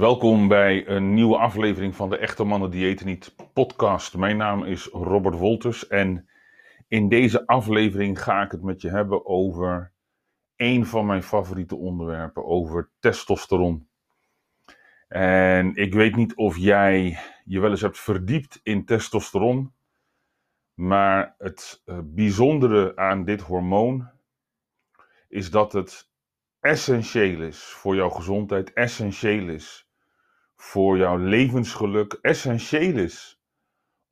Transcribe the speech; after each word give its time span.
Welkom 0.00 0.48
bij 0.48 0.88
een 0.88 1.14
nieuwe 1.14 1.36
aflevering 1.36 1.96
van 1.96 2.10
de 2.10 2.16
Echte 2.16 2.44
Mannen 2.44 2.70
Diëten 2.70 3.06
Niet 3.06 3.34
podcast. 3.52 4.16
Mijn 4.16 4.36
naam 4.36 4.64
is 4.64 4.86
Robert 4.86 5.34
Wolters 5.34 5.86
en 5.86 6.28
in 6.88 7.08
deze 7.08 7.46
aflevering 7.46 8.22
ga 8.22 8.42
ik 8.42 8.50
het 8.50 8.62
met 8.62 8.80
je 8.80 8.88
hebben 8.88 9.26
over 9.26 9.92
een 10.56 10.86
van 10.86 11.06
mijn 11.06 11.22
favoriete 11.22 11.76
onderwerpen, 11.76 12.44
over 12.44 12.90
testosteron. 12.98 13.88
En 15.08 15.74
ik 15.74 15.94
weet 15.94 16.16
niet 16.16 16.36
of 16.36 16.56
jij 16.56 17.18
je 17.44 17.60
wel 17.60 17.70
eens 17.70 17.80
hebt 17.80 17.98
verdiept 17.98 18.60
in 18.62 18.84
testosteron, 18.84 19.72
maar 20.74 21.34
het 21.38 21.82
eh, 21.84 21.98
bijzondere 22.04 22.96
aan 22.96 23.24
dit 23.24 23.40
hormoon 23.40 24.10
is 25.28 25.50
dat 25.50 25.72
het 25.72 26.10
essentieel 26.60 27.42
is 27.42 27.58
voor 27.58 27.94
jouw 27.94 28.10
gezondheid, 28.10 28.72
essentieel 28.72 29.48
is 29.48 29.88
voor 30.60 30.98
jouw 30.98 31.16
levensgeluk, 31.16 32.12
essentieel 32.12 32.96
is 32.96 33.40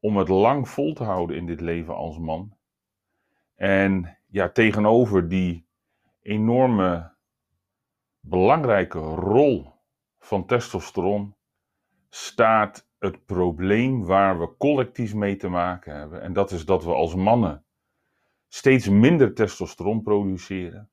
om 0.00 0.16
het 0.16 0.28
lang 0.28 0.68
vol 0.68 0.94
te 0.94 1.04
houden 1.04 1.36
in 1.36 1.46
dit 1.46 1.60
leven 1.60 1.94
als 1.94 2.18
man. 2.18 2.56
En 3.54 4.18
ja, 4.26 4.48
tegenover 4.48 5.28
die 5.28 5.66
enorme 6.22 7.12
belangrijke 8.20 8.98
rol 8.98 9.72
van 10.18 10.46
testosteron 10.46 11.34
staat 12.08 12.88
het 12.98 13.26
probleem 13.26 14.04
waar 14.04 14.40
we 14.40 14.56
collectief 14.56 15.14
mee 15.14 15.36
te 15.36 15.48
maken 15.48 15.94
hebben. 15.94 16.22
En 16.22 16.32
dat 16.32 16.50
is 16.50 16.64
dat 16.64 16.84
we 16.84 16.92
als 16.92 17.14
mannen 17.14 17.64
steeds 18.48 18.88
minder 18.88 19.34
testosteron 19.34 20.02
produceren. 20.02 20.90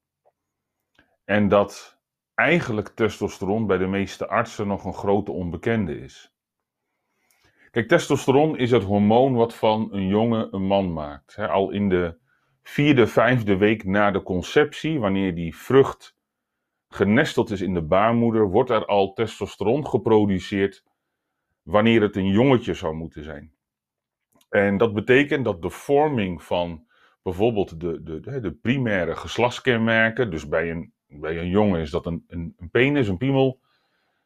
En 1.23 1.47
dat 1.47 1.99
eigenlijk 2.35 2.87
testosteron 2.87 3.67
bij 3.67 3.77
de 3.77 3.87
meeste 3.87 4.27
artsen 4.27 4.67
nog 4.67 4.85
een 4.85 4.93
grote 4.93 5.31
onbekende 5.31 5.99
is. 5.99 6.33
Kijk, 7.71 7.87
testosteron 7.87 8.57
is 8.57 8.71
het 8.71 8.83
hormoon 8.83 9.33
wat 9.33 9.55
van 9.55 9.93
een 9.93 10.07
jongen 10.07 10.53
een 10.53 10.65
man 10.65 10.93
maakt. 10.93 11.37
al 11.37 11.71
in 11.71 11.89
de 11.89 12.17
vierde, 12.63 13.07
vijfde 13.07 13.57
week 13.57 13.83
na 13.83 14.11
de 14.11 14.23
conceptie, 14.23 14.99
wanneer 14.99 15.35
die 15.35 15.55
vrucht 15.55 16.17
genesteld 16.87 17.49
is 17.49 17.61
in 17.61 17.73
de 17.73 17.81
baarmoeder, 17.81 18.49
wordt 18.49 18.69
er 18.69 18.85
al 18.85 19.13
testosteron 19.13 19.87
geproduceerd 19.87 20.83
wanneer 21.61 22.01
het 22.01 22.15
een 22.15 22.27
jongetje 22.27 22.73
zou 22.73 22.95
moeten 22.95 23.23
zijn. 23.23 23.53
En 24.49 24.77
dat 24.77 24.93
betekent 24.93 25.45
dat 25.45 25.61
de 25.61 25.69
vorming 25.69 26.43
van 26.43 26.87
bijvoorbeeld 27.21 27.79
de, 27.79 28.03
de, 28.03 28.39
de 28.39 28.53
primaire 28.53 29.15
geslachtskenmerken, 29.15 30.31
dus 30.31 30.47
bij 30.47 30.71
een 30.71 30.93
bij 31.07 31.39
een 31.39 31.49
jongen 31.49 31.81
is 31.81 31.91
dat 31.91 32.05
een, 32.05 32.23
een, 32.27 32.53
een 32.57 32.69
penis, 32.69 33.07
een 33.07 33.17
piemel. 33.17 33.59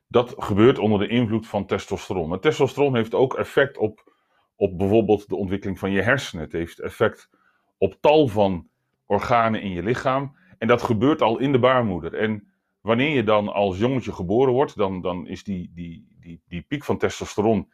Dat 0.08 0.35
gebeurt 0.38 0.80
onder 0.80 0.99
de 0.99 1.08
invloed 1.08 1.47
van 1.47 1.66
testosteron. 1.66 2.30
Maar 2.30 2.39
testosteron 2.39 2.95
heeft 2.95 3.13
ook 3.13 3.33
effect 3.33 3.77
op, 3.77 4.13
op 4.55 4.77
bijvoorbeeld 4.77 5.30
de 5.30 5.36
ontwikkeling 5.36 5.80
van 5.80 5.91
je 5.91 6.02
hersenen. 6.02 6.44
Het 6.44 6.53
heeft 6.53 6.80
effect 6.80 7.30
op 7.77 7.97
tal 8.02 8.27
van 8.27 8.67
organen 9.05 9.61
in 9.61 9.71
je 9.71 9.83
lichaam. 9.83 10.36
En 10.58 10.67
dat 10.67 10.81
gebeurt 10.81 11.21
al 11.21 11.39
in 11.39 11.52
de 11.52 11.59
baarmoeder. 11.59 12.13
En 12.13 12.47
wanneer 12.81 13.16
je 13.16 13.23
dan 13.23 13.53
als 13.53 13.77
jongetje 13.77 14.14
geboren 14.14 14.53
wordt, 14.53 14.75
dan, 14.75 15.02
dan 15.02 15.27
is 15.27 15.43
die, 15.43 15.71
die, 15.73 16.08
die, 16.19 16.41
die 16.47 16.61
piek 16.61 16.83
van 16.83 16.97
testosteron, 16.97 17.71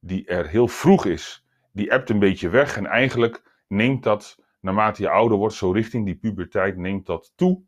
die 0.00 0.26
er 0.26 0.48
heel 0.48 0.68
vroeg 0.68 1.04
is, 1.04 1.44
die 1.72 1.90
ebt 1.90 2.10
een 2.10 2.18
beetje 2.18 2.48
weg. 2.48 2.76
En 2.76 2.86
eigenlijk 2.86 3.42
neemt 3.68 4.02
dat, 4.02 4.38
naarmate 4.60 5.02
je 5.02 5.08
ouder 5.08 5.38
wordt, 5.38 5.54
zo 5.54 5.70
richting 5.70 6.04
die 6.04 6.16
puberteit, 6.16 6.76
neemt 6.76 7.06
dat 7.06 7.32
toe. 7.36 7.62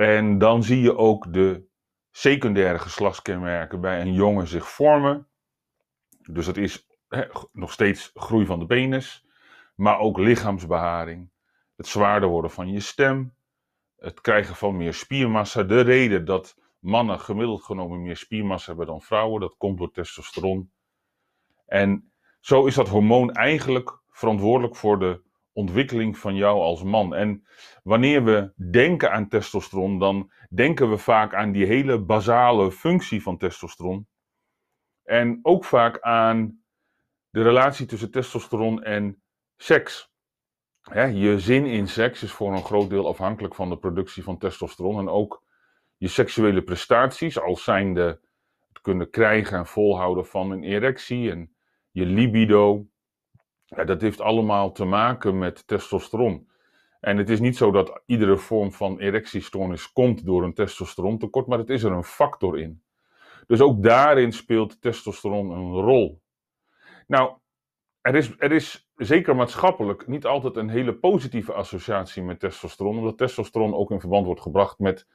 En 0.00 0.38
dan 0.38 0.62
zie 0.62 0.80
je 0.80 0.96
ook 0.96 1.32
de 1.32 1.66
secundaire 2.10 2.78
geslachtskenmerken 2.78 3.80
bij 3.80 4.00
een 4.00 4.12
jongen 4.12 4.46
zich 4.46 4.68
vormen. 4.68 5.28
Dus 6.30 6.46
dat 6.46 6.56
is 6.56 6.86
nog 7.52 7.72
steeds 7.72 8.10
groei 8.14 8.46
van 8.46 8.58
de 8.58 8.66
penis, 8.66 9.26
maar 9.74 9.98
ook 9.98 10.18
lichaamsbeharing, 10.18 11.30
het 11.76 11.86
zwaarder 11.86 12.28
worden 12.28 12.50
van 12.50 12.68
je 12.68 12.80
stem, 12.80 13.34
het 13.96 14.20
krijgen 14.20 14.56
van 14.56 14.76
meer 14.76 14.94
spiermassa. 14.94 15.62
De 15.62 15.80
reden 15.80 16.24
dat 16.24 16.56
mannen 16.78 17.20
gemiddeld 17.20 17.62
genomen 17.62 18.02
meer 18.02 18.16
spiermassa 18.16 18.68
hebben 18.68 18.86
dan 18.86 19.02
vrouwen, 19.02 19.40
dat 19.40 19.56
komt 19.56 19.78
door 19.78 19.90
testosteron. 19.90 20.72
En 21.66 22.12
zo 22.40 22.66
is 22.66 22.74
dat 22.74 22.88
hormoon 22.88 23.32
eigenlijk 23.32 24.00
verantwoordelijk 24.10 24.76
voor 24.76 24.98
de 24.98 25.22
ontwikkeling 25.60 26.18
van 26.18 26.34
jou 26.34 26.60
als 26.60 26.82
man. 26.82 27.14
En 27.14 27.46
wanneer 27.82 28.24
we 28.24 28.52
denken 28.70 29.12
aan 29.12 29.28
testosteron, 29.28 29.98
dan 29.98 30.30
denken 30.48 30.90
we 30.90 30.98
vaak 30.98 31.34
aan 31.34 31.52
die 31.52 31.66
hele 31.66 31.98
basale 31.98 32.72
functie 32.72 33.22
van 33.22 33.38
testosteron. 33.38 34.08
En 35.04 35.38
ook 35.42 35.64
vaak 35.64 36.00
aan 36.00 36.62
de 37.30 37.42
relatie 37.42 37.86
tussen 37.86 38.10
testosteron 38.10 38.82
en 38.82 39.22
seks. 39.56 40.12
je 40.92 41.38
zin 41.38 41.66
in 41.66 41.88
seks 41.88 42.22
is 42.22 42.32
voor 42.32 42.52
een 42.52 42.64
groot 42.64 42.90
deel 42.90 43.08
afhankelijk 43.08 43.54
van 43.54 43.68
de 43.68 43.78
productie 43.78 44.22
van 44.22 44.38
testosteron. 44.38 44.98
En 44.98 45.08
ook 45.08 45.42
je 45.96 46.08
seksuele 46.08 46.62
prestaties, 46.62 47.40
als 47.40 47.64
zijnde 47.64 48.20
het 48.68 48.80
kunnen 48.80 49.10
krijgen 49.10 49.58
en 49.58 49.66
volhouden 49.66 50.26
van 50.26 50.50
een 50.50 50.64
erectie 50.64 51.30
en 51.30 51.54
je 51.90 52.06
libido, 52.06 52.89
ja, 53.76 53.84
dat 53.84 54.00
heeft 54.00 54.20
allemaal 54.20 54.72
te 54.72 54.84
maken 54.84 55.38
met 55.38 55.66
testosteron. 55.66 56.48
En 57.00 57.16
het 57.16 57.30
is 57.30 57.40
niet 57.40 57.56
zo 57.56 57.70
dat 57.70 58.02
iedere 58.06 58.36
vorm 58.36 58.72
van 58.72 58.98
erectiestoornis 58.98 59.92
komt 59.92 60.24
door 60.26 60.44
een 60.44 60.54
testosterontekort, 60.54 61.46
maar 61.46 61.58
het 61.58 61.70
is 61.70 61.82
er 61.82 61.92
een 61.92 62.04
factor 62.04 62.58
in. 62.58 62.82
Dus 63.46 63.60
ook 63.60 63.82
daarin 63.82 64.32
speelt 64.32 64.80
testosteron 64.80 65.50
een 65.50 65.72
rol. 65.72 66.22
Nou, 67.06 67.32
er 68.00 68.14
is, 68.14 68.34
er 68.38 68.52
is 68.52 68.90
zeker 68.96 69.36
maatschappelijk 69.36 70.06
niet 70.06 70.26
altijd 70.26 70.56
een 70.56 70.68
hele 70.68 70.94
positieve 70.94 71.52
associatie 71.52 72.22
met 72.22 72.40
testosteron, 72.40 72.98
omdat 72.98 73.18
testosteron 73.18 73.74
ook 73.74 73.90
in 73.90 74.00
verband 74.00 74.26
wordt 74.26 74.40
gebracht 74.40 74.78
met 74.78 75.06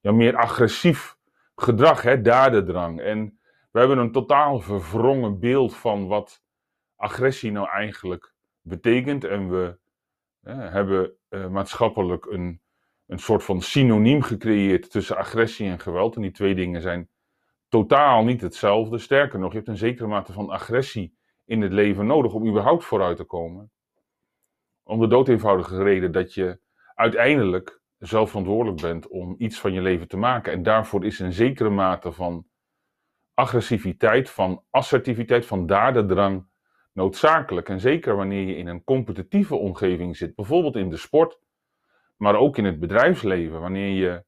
meer 0.00 0.36
agressief 0.36 1.16
gedrag, 1.54 2.02
hè, 2.02 2.20
dadendrang. 2.20 3.00
En 3.00 3.38
we 3.70 3.78
hebben 3.78 3.98
een 3.98 4.12
totaal 4.12 4.60
verwrongen 4.60 5.38
beeld 5.38 5.76
van 5.76 6.06
wat 6.06 6.42
agressie 7.00 7.52
nou 7.52 7.68
eigenlijk 7.68 8.34
betekent. 8.60 9.24
En 9.24 9.50
we 9.50 9.78
hebben 10.46 11.12
uh, 11.30 11.48
maatschappelijk 11.48 12.26
een, 12.26 12.60
een 13.06 13.18
soort 13.18 13.44
van 13.44 13.62
synoniem 13.62 14.22
gecreëerd 14.22 14.90
tussen 14.90 15.16
agressie 15.16 15.68
en 15.68 15.80
geweld. 15.80 16.16
En 16.16 16.22
die 16.22 16.30
twee 16.30 16.54
dingen 16.54 16.80
zijn 16.80 17.08
totaal 17.68 18.24
niet 18.24 18.40
hetzelfde. 18.40 18.98
Sterker 18.98 19.38
nog, 19.38 19.50
je 19.50 19.56
hebt 19.56 19.68
een 19.68 19.76
zekere 19.76 20.08
mate 20.08 20.32
van 20.32 20.50
agressie 20.50 21.16
in 21.44 21.60
het 21.60 21.72
leven 21.72 22.06
nodig 22.06 22.32
om 22.32 22.48
überhaupt 22.48 22.84
vooruit 22.84 23.16
te 23.16 23.24
komen. 23.24 23.70
Om 24.82 25.00
de 25.00 25.06
dood 25.06 25.28
eenvoudige 25.28 25.82
reden 25.82 26.12
dat 26.12 26.34
je 26.34 26.60
uiteindelijk 26.94 27.80
zelf 27.98 28.28
verantwoordelijk 28.28 28.80
bent 28.80 29.08
om 29.08 29.34
iets 29.38 29.60
van 29.60 29.72
je 29.72 29.80
leven 29.80 30.08
te 30.08 30.16
maken. 30.16 30.52
En 30.52 30.62
daarvoor 30.62 31.04
is 31.04 31.18
een 31.18 31.32
zekere 31.32 31.70
mate 31.70 32.12
van 32.12 32.46
agressiviteit, 33.34 34.30
van 34.30 34.64
assertiviteit, 34.70 35.46
van 35.46 35.66
dadendrang 35.66 36.49
noodzakelijk. 37.00 37.68
En 37.68 37.80
zeker 37.80 38.16
wanneer 38.16 38.46
je 38.46 38.56
in 38.56 38.66
een 38.66 38.84
competitieve 38.84 39.54
omgeving 39.54 40.16
zit, 40.16 40.34
bijvoorbeeld 40.34 40.76
in 40.76 40.90
de 40.90 40.96
sport, 40.96 41.38
maar 42.16 42.34
ook 42.36 42.58
in 42.58 42.64
het 42.64 42.80
bedrijfsleven, 42.80 43.60
wanneer 43.60 43.94
je 43.94 44.24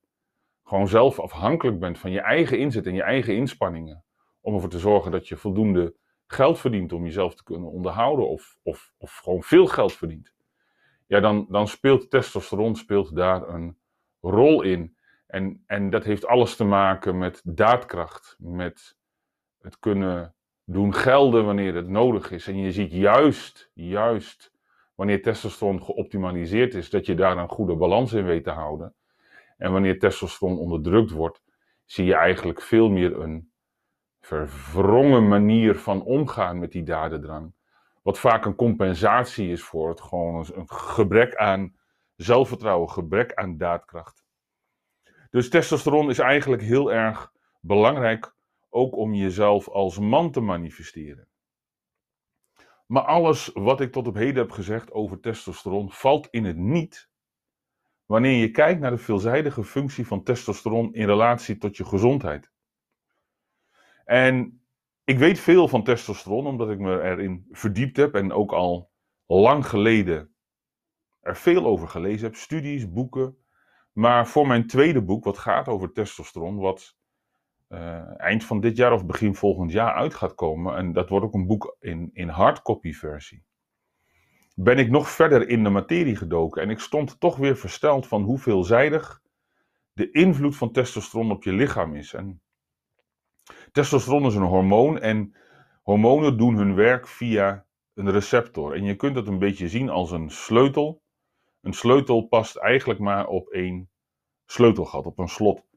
gewoon 0.64 0.88
zelf 0.88 1.20
afhankelijk 1.20 1.78
bent 1.78 1.98
van 1.98 2.10
je 2.10 2.20
eigen 2.20 2.58
inzet 2.58 2.86
en 2.86 2.94
je 2.94 3.02
eigen 3.02 3.36
inspanningen, 3.36 4.04
om 4.40 4.54
ervoor 4.54 4.70
te 4.70 4.78
zorgen 4.78 5.10
dat 5.10 5.28
je 5.28 5.36
voldoende 5.36 5.94
geld 6.26 6.58
verdient 6.58 6.92
om 6.92 7.04
jezelf 7.04 7.34
te 7.34 7.44
kunnen 7.44 7.70
onderhouden 7.70 8.28
of, 8.28 8.56
of, 8.62 8.92
of 8.98 9.16
gewoon 9.16 9.42
veel 9.42 9.66
geld 9.66 9.92
verdient. 9.92 10.34
Ja, 11.06 11.20
dan, 11.20 11.46
dan 11.48 11.68
speelt 11.68 12.10
testosteron 12.10 12.76
speelt 12.76 13.16
daar 13.16 13.48
een 13.48 13.78
rol 14.20 14.62
in. 14.62 14.96
En, 15.26 15.62
en 15.66 15.90
dat 15.90 16.04
heeft 16.04 16.26
alles 16.26 16.56
te 16.56 16.64
maken 16.64 17.18
met 17.18 17.40
daadkracht, 17.44 18.36
met 18.38 18.96
het 19.60 19.78
kunnen 19.78 20.34
doen 20.72 20.94
gelden 20.94 21.44
wanneer 21.44 21.74
het 21.74 21.88
nodig 21.88 22.30
is. 22.30 22.48
En 22.48 22.56
je 22.56 22.72
ziet 22.72 22.92
juist, 22.92 23.70
juist 23.74 24.52
wanneer 24.94 25.22
testosteron 25.22 25.82
geoptimaliseerd 25.82 26.74
is, 26.74 26.90
dat 26.90 27.06
je 27.06 27.14
daar 27.14 27.36
een 27.36 27.48
goede 27.48 27.76
balans 27.76 28.12
in 28.12 28.24
weet 28.24 28.44
te 28.44 28.50
houden. 28.50 28.94
En 29.58 29.72
wanneer 29.72 29.98
testosteron 29.98 30.58
onderdrukt 30.58 31.10
wordt, 31.10 31.42
zie 31.84 32.04
je 32.04 32.14
eigenlijk 32.14 32.60
veel 32.60 32.88
meer 32.88 33.20
een 33.20 33.50
verwrongen 34.20 35.28
manier 35.28 35.78
van 35.78 36.02
omgaan 36.02 36.58
met 36.58 36.72
die 36.72 36.82
dadendrang. 36.82 37.52
Wat 38.02 38.18
vaak 38.18 38.44
een 38.44 38.54
compensatie 38.54 39.50
is 39.50 39.62
voor 39.62 39.88
het 39.88 40.00
gewoon 40.00 40.46
een 40.54 40.70
gebrek 40.70 41.36
aan 41.36 41.76
zelfvertrouwen, 42.16 42.90
gebrek 42.90 43.34
aan 43.34 43.56
daadkracht. 43.56 44.24
Dus 45.30 45.50
testosteron 45.50 46.10
is 46.10 46.18
eigenlijk 46.18 46.62
heel 46.62 46.92
erg 46.92 47.32
belangrijk 47.60 48.34
ook 48.72 48.96
om 48.96 49.14
jezelf 49.14 49.68
als 49.68 49.98
man 49.98 50.30
te 50.30 50.40
manifesteren. 50.40 51.28
Maar 52.86 53.02
alles 53.02 53.50
wat 53.54 53.80
ik 53.80 53.92
tot 53.92 54.06
op 54.06 54.14
heden 54.14 54.42
heb 54.42 54.50
gezegd 54.50 54.92
over 54.92 55.20
testosteron 55.20 55.90
valt 55.90 56.28
in 56.30 56.44
het 56.44 56.56
niet 56.56 57.10
wanneer 58.06 58.40
je 58.40 58.50
kijkt 58.50 58.80
naar 58.80 58.90
de 58.90 58.98
veelzijdige 58.98 59.64
functie 59.64 60.06
van 60.06 60.22
testosteron 60.22 60.94
in 60.94 61.06
relatie 61.06 61.58
tot 61.58 61.76
je 61.76 61.84
gezondheid. 61.84 62.52
En 64.04 64.62
ik 65.04 65.18
weet 65.18 65.38
veel 65.38 65.68
van 65.68 65.84
testosteron, 65.84 66.46
omdat 66.46 66.70
ik 66.70 66.78
me 66.78 67.02
erin 67.02 67.46
verdiept 67.50 67.96
heb 67.96 68.14
en 68.14 68.32
ook 68.32 68.52
al 68.52 68.90
lang 69.26 69.66
geleden 69.66 70.34
er 71.20 71.36
veel 71.36 71.66
over 71.66 71.88
gelezen 71.88 72.26
heb. 72.26 72.34
Studies, 72.34 72.92
boeken. 72.92 73.36
Maar 73.92 74.28
voor 74.28 74.46
mijn 74.46 74.66
tweede 74.66 75.02
boek, 75.02 75.24
wat 75.24 75.38
gaat 75.38 75.68
over 75.68 75.92
testosteron, 75.92 76.56
wat 76.56 76.96
uh, 77.72 78.20
eind 78.20 78.44
van 78.44 78.60
dit 78.60 78.76
jaar 78.76 78.92
of 78.92 79.06
begin 79.06 79.34
volgend 79.34 79.72
jaar 79.72 79.92
uit 79.92 80.14
gaat 80.14 80.34
komen, 80.34 80.76
en 80.76 80.92
dat 80.92 81.08
wordt 81.08 81.26
ook 81.26 81.34
een 81.34 81.46
boek 81.46 81.76
in, 81.80 82.10
in 82.12 82.28
hardcopy 82.28 82.92
versie, 82.92 83.44
ben 84.54 84.78
ik 84.78 84.90
nog 84.90 85.08
verder 85.08 85.48
in 85.48 85.64
de 85.64 85.70
materie 85.70 86.16
gedoken. 86.16 86.62
En 86.62 86.70
ik 86.70 86.78
stond 86.78 87.20
toch 87.20 87.36
weer 87.36 87.56
versteld 87.56 88.06
van 88.06 88.22
hoe 88.22 88.38
veelzijdig 88.38 89.22
de 89.92 90.10
invloed 90.10 90.56
van 90.56 90.72
testosteron 90.72 91.30
op 91.30 91.42
je 91.42 91.52
lichaam 91.52 91.94
is. 91.94 92.14
En 92.14 92.40
testosteron 93.72 94.26
is 94.26 94.34
een 94.34 94.42
hormoon 94.42 94.98
en 94.98 95.36
hormonen 95.82 96.38
doen 96.38 96.56
hun 96.56 96.74
werk 96.74 97.08
via 97.08 97.66
een 97.94 98.10
receptor. 98.10 98.74
En 98.74 98.84
je 98.84 98.96
kunt 98.96 99.16
het 99.16 99.26
een 99.26 99.38
beetje 99.38 99.68
zien 99.68 99.88
als 99.88 100.10
een 100.10 100.30
sleutel. 100.30 101.02
Een 101.60 101.72
sleutel 101.72 102.22
past 102.22 102.56
eigenlijk 102.56 103.00
maar 103.00 103.26
op 103.26 103.48
één 103.48 103.90
sleutelgat, 104.46 105.06
op 105.06 105.18
een 105.18 105.28
slot. 105.28 105.70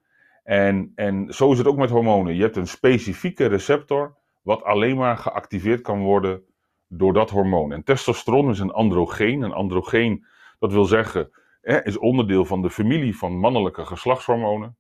En, 0.45 0.92
en 0.95 1.33
zo 1.33 1.51
is 1.51 1.57
het 1.57 1.68
ook 1.68 1.77
met 1.77 1.89
hormonen. 1.89 2.36
Je 2.36 2.42
hebt 2.42 2.56
een 2.56 2.68
specifieke 2.68 3.45
receptor, 3.45 4.18
wat 4.42 4.63
alleen 4.63 4.97
maar 4.97 5.18
geactiveerd 5.18 5.81
kan 5.81 6.00
worden 6.00 6.44
door 6.88 7.13
dat 7.13 7.30
hormoon. 7.30 7.71
En 7.71 7.83
testosteron 7.83 8.50
is 8.50 8.59
een 8.59 8.71
androgeen. 8.71 9.42
Een 9.42 9.53
androgeen, 9.53 10.25
dat 10.59 10.71
wil 10.71 10.86
zeggen, 10.86 11.30
is 11.62 11.97
onderdeel 11.97 12.45
van 12.45 12.62
de 12.62 12.69
familie 12.69 13.18
van 13.18 13.38
mannelijke 13.38 13.86
geslachtshormonen. 13.86 14.77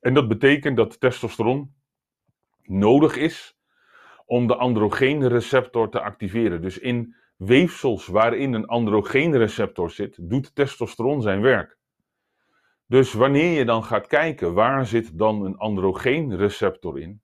En 0.00 0.14
dat 0.14 0.28
betekent 0.28 0.76
dat 0.76 1.00
testosteron 1.00 1.74
nodig 2.62 3.16
is 3.16 3.58
om 4.26 4.46
de 4.46 4.56
androgeenreceptor 4.56 5.90
te 5.90 6.00
activeren. 6.00 6.62
Dus 6.62 6.78
in 6.78 7.16
weefsels 7.36 8.06
waarin 8.06 8.52
een 8.52 8.66
androgeenreceptor 8.66 9.90
zit, 9.90 10.16
doet 10.20 10.54
testosteron 10.54 11.22
zijn 11.22 11.40
werk. 11.40 11.75
Dus 12.86 13.12
wanneer 13.12 13.58
je 13.58 13.64
dan 13.64 13.84
gaat 13.84 14.06
kijken 14.06 14.54
waar 14.54 14.86
zit 14.86 15.18
dan 15.18 15.44
een 15.44 15.56
androgeenreceptor 15.56 16.98
in, 16.98 17.22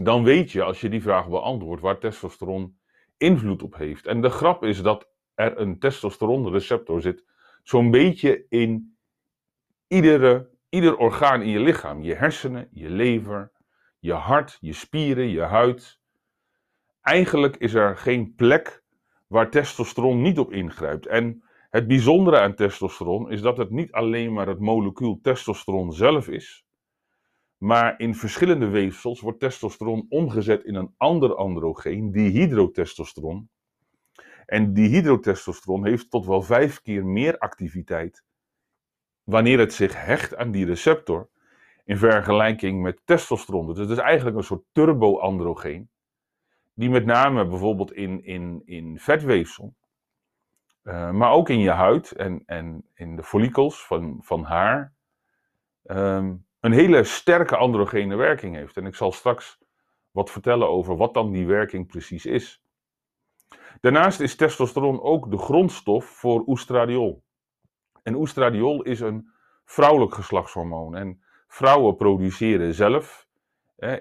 dan 0.00 0.24
weet 0.24 0.52
je 0.52 0.62
als 0.62 0.80
je 0.80 0.88
die 0.88 1.02
vraag 1.02 1.28
beantwoordt 1.28 1.82
waar 1.82 1.98
testosteron 1.98 2.78
invloed 3.16 3.62
op 3.62 3.76
heeft. 3.76 4.06
En 4.06 4.20
de 4.20 4.30
grap 4.30 4.64
is 4.64 4.82
dat 4.82 5.10
er 5.34 5.58
een 5.58 5.78
testosteronreceptor 5.78 7.00
zit, 7.00 7.24
zo'n 7.62 7.90
beetje 7.90 8.46
in 8.48 8.96
iedere, 9.88 10.50
ieder 10.68 10.96
orgaan 10.96 11.42
in 11.42 11.48
je 11.48 11.60
lichaam. 11.60 12.02
Je 12.02 12.14
hersenen, 12.14 12.68
je 12.70 12.90
lever, 12.90 13.52
je 13.98 14.12
hart, 14.12 14.58
je 14.60 14.72
spieren, 14.72 15.28
je 15.28 15.40
huid. 15.40 16.00
Eigenlijk 17.00 17.56
is 17.56 17.74
er 17.74 17.96
geen 17.96 18.34
plek 18.34 18.82
waar 19.26 19.50
testosteron 19.50 20.22
niet 20.22 20.38
op 20.38 20.52
ingrijpt. 20.52 21.06
En 21.06 21.44
het 21.72 21.86
bijzondere 21.86 22.40
aan 22.40 22.54
testosteron 22.54 23.30
is 23.30 23.40
dat 23.40 23.56
het 23.56 23.70
niet 23.70 23.92
alleen 23.92 24.32
maar 24.32 24.46
het 24.46 24.58
molecuul 24.58 25.18
testosteron 25.22 25.92
zelf 25.92 26.28
is, 26.28 26.64
maar 27.56 28.00
in 28.00 28.14
verschillende 28.14 28.68
weefsels 28.68 29.20
wordt 29.20 29.40
testosteron 29.40 30.06
omgezet 30.08 30.64
in 30.64 30.74
een 30.74 30.94
ander 30.96 31.34
androgeen, 31.34 32.10
dihydrotestosteron. 32.10 33.48
En 34.46 34.74
dihydrotestosteron 34.74 35.86
heeft 35.86 36.10
tot 36.10 36.26
wel 36.26 36.42
vijf 36.42 36.82
keer 36.82 37.06
meer 37.06 37.38
activiteit 37.38 38.24
wanneer 39.22 39.58
het 39.58 39.72
zich 39.72 40.04
hecht 40.04 40.36
aan 40.36 40.50
die 40.50 40.66
receptor 40.66 41.28
in 41.84 41.96
vergelijking 41.96 42.82
met 42.82 43.00
testosteron. 43.04 43.66
Dus 43.66 43.78
het 43.78 43.90
is 43.90 43.98
eigenlijk 43.98 44.36
een 44.36 44.44
soort 44.44 44.64
turbo-androgeen, 44.72 45.90
die 46.74 46.90
met 46.90 47.04
name 47.04 47.46
bijvoorbeeld 47.46 47.92
in, 47.92 48.24
in, 48.24 48.62
in 48.64 48.98
vetweefsel, 48.98 49.74
uh, 50.84 51.10
maar 51.10 51.32
ook 51.32 51.48
in 51.48 51.58
je 51.58 51.70
huid 51.70 52.12
en, 52.12 52.42
en 52.46 52.84
in 52.94 53.16
de 53.16 53.22
follicels 53.22 53.86
van, 53.86 54.18
van 54.22 54.44
haar, 54.44 54.94
um, 55.82 56.46
een 56.60 56.72
hele 56.72 57.04
sterke 57.04 57.56
androgene 57.56 58.16
werking 58.16 58.54
heeft. 58.54 58.76
En 58.76 58.86
ik 58.86 58.94
zal 58.94 59.12
straks 59.12 59.58
wat 60.10 60.30
vertellen 60.30 60.68
over 60.68 60.96
wat 60.96 61.14
dan 61.14 61.32
die 61.32 61.46
werking 61.46 61.86
precies 61.86 62.26
is. 62.26 62.62
Daarnaast 63.80 64.20
is 64.20 64.36
testosteron 64.36 65.02
ook 65.02 65.30
de 65.30 65.38
grondstof 65.38 66.04
voor 66.04 66.42
oestradiol. 66.46 67.24
En 68.02 68.14
oestradiol 68.14 68.82
is 68.82 69.00
een 69.00 69.30
vrouwelijk 69.64 70.14
geslachtshormoon. 70.14 70.96
En 70.96 71.22
vrouwen 71.46 71.96
produceren 71.96 72.74
zelf 72.74 73.26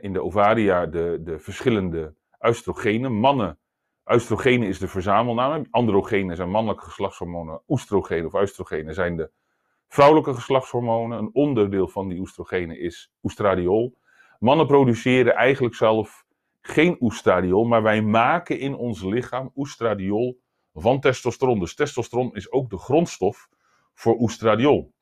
in 0.02 0.14
de 0.14 0.24
ovaria 0.24 0.86
de, 0.86 1.20
de 1.24 1.40
verschillende 1.40 2.16
oestrogenen. 2.40 3.12
Mannen, 3.14 3.60
oestrogenen 4.14 4.68
is 4.68 4.80
de 4.80 4.88
verzamelnaam. 4.88 5.66
Androgenen 5.70 6.36
zijn 6.36 6.50
mannelijke 6.50 6.86
geslachtshormonen. 6.86 7.62
Oestrogenen 7.68 8.26
of 8.26 8.34
oestrogenen 8.34 8.94
zijn 8.94 9.16
de 9.16 9.32
vrouwelijke 9.88 10.34
geslachtshormonen. 10.34 11.18
Een 11.18 11.30
onderdeel 11.34 11.88
van 11.88 12.08
die 12.08 12.20
oestrogenen 12.20 12.80
is 12.80 13.14
oestradiol. 13.22 13.98
Mannen 14.40 14.68
produceren 14.68 15.36
eigenlijk 15.36 15.76
zelf 15.76 16.26
geen 16.62 16.98
oestradiol, 17.00 17.66
maar 17.66 17.84
wij 17.84 18.02
maken 18.02 18.60
in 18.60 18.76
ons 18.76 19.04
lichaam 19.04 19.52
oestradiol 19.56 20.42
van 20.74 21.00
testosteron. 21.00 21.60
Dus 21.60 21.76
testosteron 21.76 22.36
is 22.36 22.52
ook 22.52 22.70
de 22.70 22.78
grondstof 22.78 23.50
voor 23.94 24.20
oestradiol. 24.20 24.94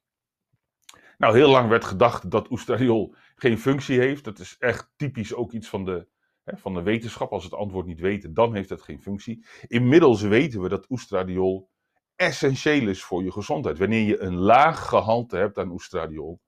Nou, 1.17 1.35
heel 1.35 1.49
lang 1.49 1.69
werd 1.69 1.85
gedacht 1.85 2.31
dat 2.31 2.51
oestradiol 2.51 3.15
geen 3.35 3.59
functie 3.59 3.99
heeft. 3.99 4.23
Dat 4.23 4.39
is 4.39 4.55
echt 4.59 4.91
typisch 4.95 5.33
ook 5.33 5.51
iets 5.51 5.69
van 5.69 5.85
de, 5.85 6.07
van 6.45 6.73
de 6.73 6.81
wetenschap. 6.81 7.31
Als 7.31 7.43
het 7.43 7.53
antwoord 7.53 7.85
niet 7.85 7.99
weten, 7.99 8.33
dan 8.33 8.55
heeft 8.55 8.69
het 8.69 8.81
geen 8.81 9.01
functie. 9.01 9.45
Inmiddels 9.67 10.21
weten 10.21 10.61
we 10.61 10.69
dat 10.69 10.89
oestradiol 10.89 11.69
essentieel 12.15 12.87
is 12.87 13.03
voor 13.03 13.23
je 13.23 13.31
gezondheid. 13.31 13.77
Wanneer 13.77 14.05
je 14.05 14.21
een 14.21 14.35
laag 14.35 14.87
gehalte 14.87 15.37
hebt 15.37 15.57
aan 15.57 15.71
oestradiol, 15.71 16.39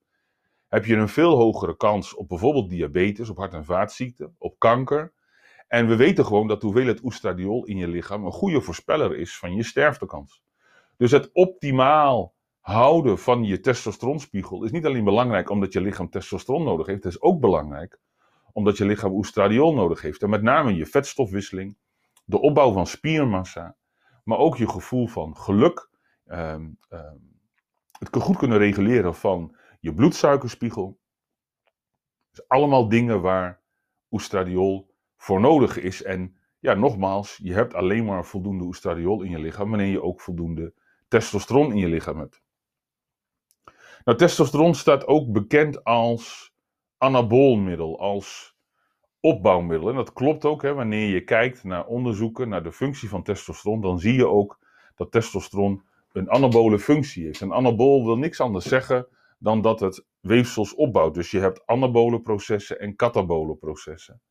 heb 0.68 0.86
je 0.86 0.96
een 0.96 1.10
veel 1.10 1.36
hogere 1.36 1.78
kans 1.78 2.16
op 2.16 2.28
bijvoorbeeld 2.28 2.70
diabetes, 2.70 3.30
op 3.30 3.38
hart- 3.38 3.54
en 3.54 3.66
vaatziekten, 3.66 4.36
op 4.38 4.60
kanker. 4.60 5.14
En 5.68 5.88
we 5.88 5.96
weten 5.96 6.26
gewoon 6.26 6.48
dat 6.48 6.62
hoeveelheid 6.62 7.04
oestradiol 7.04 7.66
in 7.66 7.78
je 7.78 7.88
lichaam 7.88 8.26
een 8.26 8.32
goede 8.32 8.62
voorspeller 8.62 9.18
is 9.18 9.38
van 9.38 9.56
je 9.56 9.64
sterftekans. 9.64 10.44
Dus 10.98 11.12
het 11.12 11.30
optimaal 11.34 12.34
houden 12.60 13.20
van 13.20 13.44
je 13.44 13.60
testosteronspiegel 13.60 14.64
is 14.64 14.72
niet 14.72 14.86
alleen 14.86 15.04
belangrijk 15.04 15.50
omdat 15.50 15.74
je 15.74 15.82
lichaam 15.82 16.10
testosteron 16.10 16.64
nodig 16.64 16.86
heeft, 16.86 17.04
het 17.04 17.14
is 17.14 17.22
ook 17.22 17.40
belangrijk 17.40 18.00
omdat 18.54 18.78
je 18.78 18.86
lichaam 18.86 19.12
oestradiol 19.12 19.74
nodig 19.74 20.02
heeft. 20.02 20.22
En 20.22 20.30
met 20.30 20.42
name 20.42 20.76
je 20.76 20.86
vetstofwisseling, 20.86 21.78
de 22.26 22.40
opbouw 22.40 22.72
van 22.72 22.88
spiermassa, 22.88 23.76
maar 24.24 24.38
ook 24.38 24.58
je 24.58 24.70
gevoel 24.70 25.08
van 25.08 25.38
geluk, 25.38 25.90
um, 26.26 26.78
um, 26.90 27.40
het 28.00 28.16
goed 28.16 28.38
kunnen 28.38 28.58
reguleren 28.58 29.16
van 29.16 29.56
je 29.80 29.94
bloedsuikerspiegel. 29.94 31.00
Dus 32.32 32.48
allemaal 32.48 32.90
dingen 32.90 33.22
waar 33.22 33.62
oestradiol 34.10 34.96
voor 35.18 35.40
nodig 35.40 35.78
is. 35.78 36.04
En 36.04 36.36
ja, 36.60 36.74
nogmaals, 36.74 37.40
je 37.44 37.54
hebt 37.54 37.74
alleen 37.74 38.06
maar 38.06 38.26
voldoende 38.26 38.64
oestradiol 38.64 39.22
in 39.22 39.30
je 39.30 39.40
lichaam 39.40 39.70
wanneer 39.70 39.92
je 39.92 40.04
ook 40.04 40.22
voldoende 40.22 40.74
testosteron 41.08 41.72
in 41.72 41.78
je 41.78 41.88
lichaam 41.88 42.20
hebt. 42.20 42.42
Nou, 44.04 44.18
testosteron 44.18 44.76
staat 44.76 45.08
ook 45.08 45.32
bekend 45.32 45.84
als 45.84 46.51
anaboolmiddel, 47.02 48.00
als 48.00 48.56
opbouwmiddel. 49.20 49.90
En 49.90 49.96
dat 49.96 50.14
klopt 50.14 50.46
ook, 50.46 50.62
hè, 50.62 50.74
wanneer 50.74 51.08
je 51.08 51.24
kijkt 51.24 51.64
naar 51.64 51.86
onderzoeken 51.86 52.50
naar 52.50 52.64
de 52.64 52.72
functie 52.72 53.10
van 53.10 53.24
testosteron, 53.24 53.82
dan 53.82 54.00
zie 54.00 54.14
je 54.14 54.28
ook 54.28 54.60
dat 54.96 55.12
testosteron 55.12 55.84
een 56.12 56.30
anabole 56.30 56.80
functie 56.80 57.26
heeft. 57.26 57.42
Een 57.42 57.54
anabool 57.54 58.06
wil 58.06 58.18
niks 58.18 58.40
anders 58.40 58.66
zeggen 58.66 59.08
dan 59.40 59.62
dat 59.62 59.80
het 59.80 60.06
weefsels 60.20 60.76
opbouwt. 60.76 61.14
Dus 61.14 61.32
je 61.32 61.40
hebt 61.40 61.66
anabole 61.66 62.22
processen 62.22 62.80
en 62.80 62.96
katabole 62.96 63.56
processen. 63.56 64.22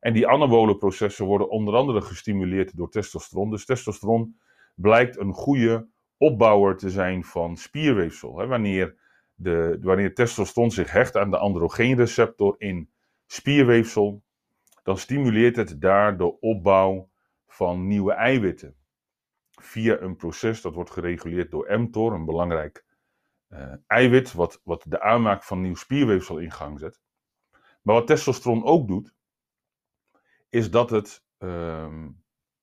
En 0.00 0.12
die 0.12 0.28
anabole 0.28 0.76
processen 0.76 1.26
worden 1.26 1.50
onder 1.50 1.74
andere 1.74 2.00
gestimuleerd 2.00 2.76
door 2.76 2.90
testosteron. 2.90 3.50
Dus 3.50 3.64
testosteron 3.64 4.38
blijkt 4.74 5.18
een 5.18 5.32
goede 5.32 5.88
opbouwer 6.16 6.76
te 6.76 6.90
zijn 6.90 7.24
van 7.24 7.56
spierweefsel. 7.56 8.46
Wanneer, 8.46 8.96
de, 9.34 9.78
wanneer 9.80 10.14
testosteron 10.14 10.70
zich 10.70 10.90
hecht 10.90 11.16
aan 11.16 11.30
de 11.30 11.38
androgeenreceptor 11.38 12.54
in 12.58 12.90
spierweefsel, 13.26 14.22
dan 14.82 14.98
stimuleert 14.98 15.56
het 15.56 15.80
daar 15.80 16.16
de 16.16 16.40
opbouw 16.40 17.10
van 17.46 17.86
nieuwe 17.86 18.12
eiwitten. 18.12 18.76
Via 19.50 20.00
een 20.00 20.16
proces 20.16 20.60
dat 20.60 20.74
wordt 20.74 20.90
gereguleerd 20.90 21.50
door 21.50 21.80
mTOR, 21.80 22.12
een 22.12 22.24
belangrijk 22.24 22.84
uh, 23.48 23.72
eiwit 23.86 24.32
wat, 24.32 24.60
wat 24.64 24.84
de 24.88 25.00
aanmaak 25.00 25.44
van 25.44 25.60
nieuw 25.60 25.74
spierweefsel 25.74 26.38
in 26.38 26.50
gang 26.50 26.78
zet. 26.78 27.00
Maar 27.82 27.94
wat 27.94 28.06
testosteron 28.06 28.64
ook 28.64 28.88
doet, 28.88 29.14
is 30.48 30.70
dat 30.70 30.90
het 30.90 31.24
uh, 31.38 32.08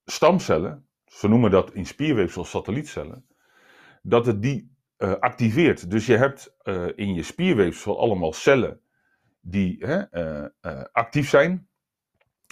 stamcellen, 0.05 0.87
ze 1.05 1.27
noemen 1.27 1.51
dat 1.51 1.73
in 1.73 1.85
spierweefsel 1.85 2.45
satellietcellen, 2.45 3.27
dat 4.01 4.25
het 4.25 4.41
die 4.41 4.75
uh, 5.01 5.13
activeert. 5.20 5.91
Dus 5.91 6.05
je 6.05 6.17
hebt 6.17 6.55
uh, 6.63 6.88
in 6.96 7.13
je 7.13 7.24
spierweefsel 7.24 8.00
allemaal 8.00 8.34
cellen 8.34 8.81
die 9.41 9.86
hè, 9.86 10.00
eh, 10.00 10.46
eh, 10.62 10.84
actief 10.91 11.29
zijn. 11.29 11.67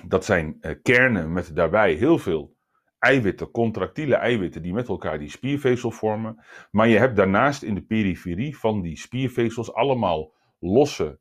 Dat 0.06 0.25
zijn 0.25 0.60
kernen 0.82 1.34
met 1.34 1.56
daarbij 1.56 1.94
heel 1.94 2.18
veel 2.18 2.56
eiwitten, 3.00 3.51
contractiele 3.51 4.15
eiwitten, 4.15 4.62
die 4.62 4.74
met 4.74 4.88
elkaar 4.88 5.20
die 5.20 5.29
spiervezel 5.29 5.91
vormen. 5.91 6.44
Maar 6.72 6.88
je 6.88 6.98
hebt 6.98 7.15
daarnaast 7.15 7.63
in 7.63 7.75
de 7.75 7.82
periferie 7.82 8.58
van 8.58 8.82
die 8.82 8.98
spiervezels 8.98 9.74
allemaal 9.74 10.34
losse 10.60 11.20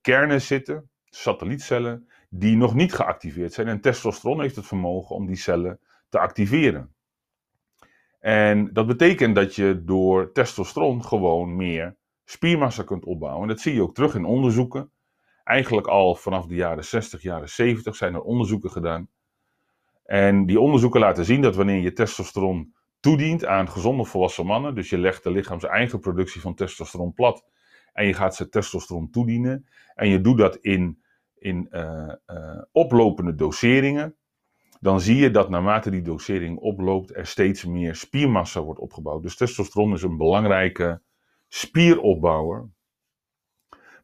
kernen 0.00 0.40
zitten, 0.40 0.90
satellietcellen, 1.04 2.08
die 2.28 2.56
nog 2.56 2.74
niet 2.74 2.94
geactiveerd 2.94 3.52
zijn. 3.52 3.68
En 3.68 3.80
testosteron 3.80 4.40
heeft 4.40 4.56
het 4.56 4.66
vermogen 4.66 5.16
om 5.16 5.26
die 5.26 5.36
cellen 5.36 5.80
te 6.08 6.18
activeren. 6.18 6.94
En 8.20 8.72
dat 8.72 8.86
betekent 8.86 9.34
dat 9.34 9.54
je 9.54 9.82
door 9.84 10.32
testosteron 10.32 11.04
gewoon 11.04 11.56
meer 11.56 11.96
spiermassa 12.24 12.82
kunt 12.82 13.04
opbouwen. 13.04 13.42
En 13.42 13.48
dat 13.48 13.60
zie 13.60 13.74
je 13.74 13.82
ook 13.82 13.94
terug 13.94 14.14
in 14.14 14.24
onderzoeken. 14.24 14.90
Eigenlijk 15.44 15.86
al 15.86 16.14
vanaf 16.14 16.46
de 16.46 16.54
jaren 16.54 16.84
60, 16.84 17.22
jaren 17.22 17.48
70 17.48 17.96
zijn 17.96 18.14
er 18.14 18.22
onderzoeken 18.22 18.70
gedaan. 18.70 19.08
En 20.04 20.46
die 20.46 20.60
onderzoeken 20.60 21.00
laten 21.00 21.24
zien 21.24 21.42
dat 21.42 21.56
wanneer 21.56 21.80
je 21.80 21.92
testosteron 21.92 22.74
toedient 23.00 23.44
aan 23.44 23.68
gezonde 23.68 24.04
volwassen 24.04 24.46
mannen, 24.46 24.74
dus 24.74 24.90
je 24.90 24.98
legt 24.98 25.22
de 25.22 25.30
lichaam 25.30 25.60
zijn 25.60 25.72
eigen 25.72 26.00
productie 26.00 26.40
van 26.40 26.54
testosteron 26.54 27.14
plat 27.14 27.44
en 27.92 28.06
je 28.06 28.14
gaat 28.14 28.34
ze 28.34 28.48
testosteron 28.48 29.10
toedienen 29.10 29.68
en 29.94 30.08
je 30.08 30.20
doet 30.20 30.38
dat 30.38 30.56
in, 30.56 31.02
in 31.38 31.68
uh, 31.70 32.12
uh, 32.26 32.62
oplopende 32.72 33.34
doseringen, 33.34 34.16
dan 34.80 35.00
zie 35.00 35.16
je 35.16 35.30
dat 35.30 35.48
naarmate 35.48 35.90
die 35.90 36.02
dosering 36.02 36.58
oploopt 36.58 37.16
er 37.16 37.26
steeds 37.26 37.64
meer 37.64 37.94
spiermassa 37.94 38.62
wordt 38.62 38.80
opgebouwd. 38.80 39.22
Dus 39.22 39.36
testosteron 39.36 39.92
is 39.92 40.02
een 40.02 40.16
belangrijke 40.16 41.02
spieropbouwer. 41.48 42.68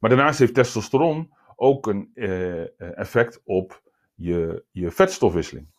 Maar 0.00 0.11
daarnaast 0.11 0.38
heeft 0.38 0.54
testosteron 0.54 1.33
ook 1.56 1.87
een 1.87 2.11
uh, 2.14 2.80
effect 2.99 3.40
op 3.45 3.83
je, 4.14 4.64
je 4.71 4.90
vetstofwisseling. 4.90 5.75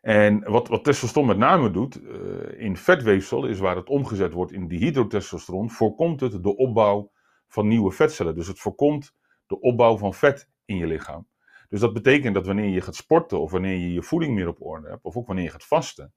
En 0.00 0.50
wat, 0.50 0.68
wat 0.68 0.84
testosteron 0.84 1.26
met 1.26 1.38
name 1.38 1.70
doet 1.70 2.00
uh, 2.00 2.60
in 2.60 2.76
vetweefsel, 2.76 3.46
is 3.46 3.58
waar 3.58 3.76
het 3.76 3.88
omgezet 3.88 4.32
wordt 4.32 4.52
in 4.52 4.68
dihydrotestosteron, 4.68 5.70
voorkomt 5.70 6.20
het 6.20 6.42
de 6.42 6.56
opbouw 6.56 7.10
van 7.48 7.68
nieuwe 7.68 7.92
vetcellen. 7.92 8.34
Dus 8.34 8.46
het 8.46 8.58
voorkomt 8.58 9.14
de 9.46 9.60
opbouw 9.60 9.96
van 9.96 10.14
vet 10.14 10.48
in 10.64 10.76
je 10.76 10.86
lichaam. 10.86 11.26
Dus 11.74 11.82
dat 11.82 11.92
betekent 11.92 12.34
dat 12.34 12.46
wanneer 12.46 12.68
je 12.68 12.80
gaat 12.80 12.94
sporten 12.94 13.40
of 13.40 13.50
wanneer 13.50 13.76
je 13.76 13.92
je 13.92 14.02
voeding 14.02 14.34
meer 14.34 14.48
op 14.48 14.62
orde 14.62 14.88
hebt, 14.88 15.04
of 15.04 15.16
ook 15.16 15.26
wanneer 15.26 15.44
je 15.44 15.50
gaat 15.50 15.64
vasten, 15.64 16.12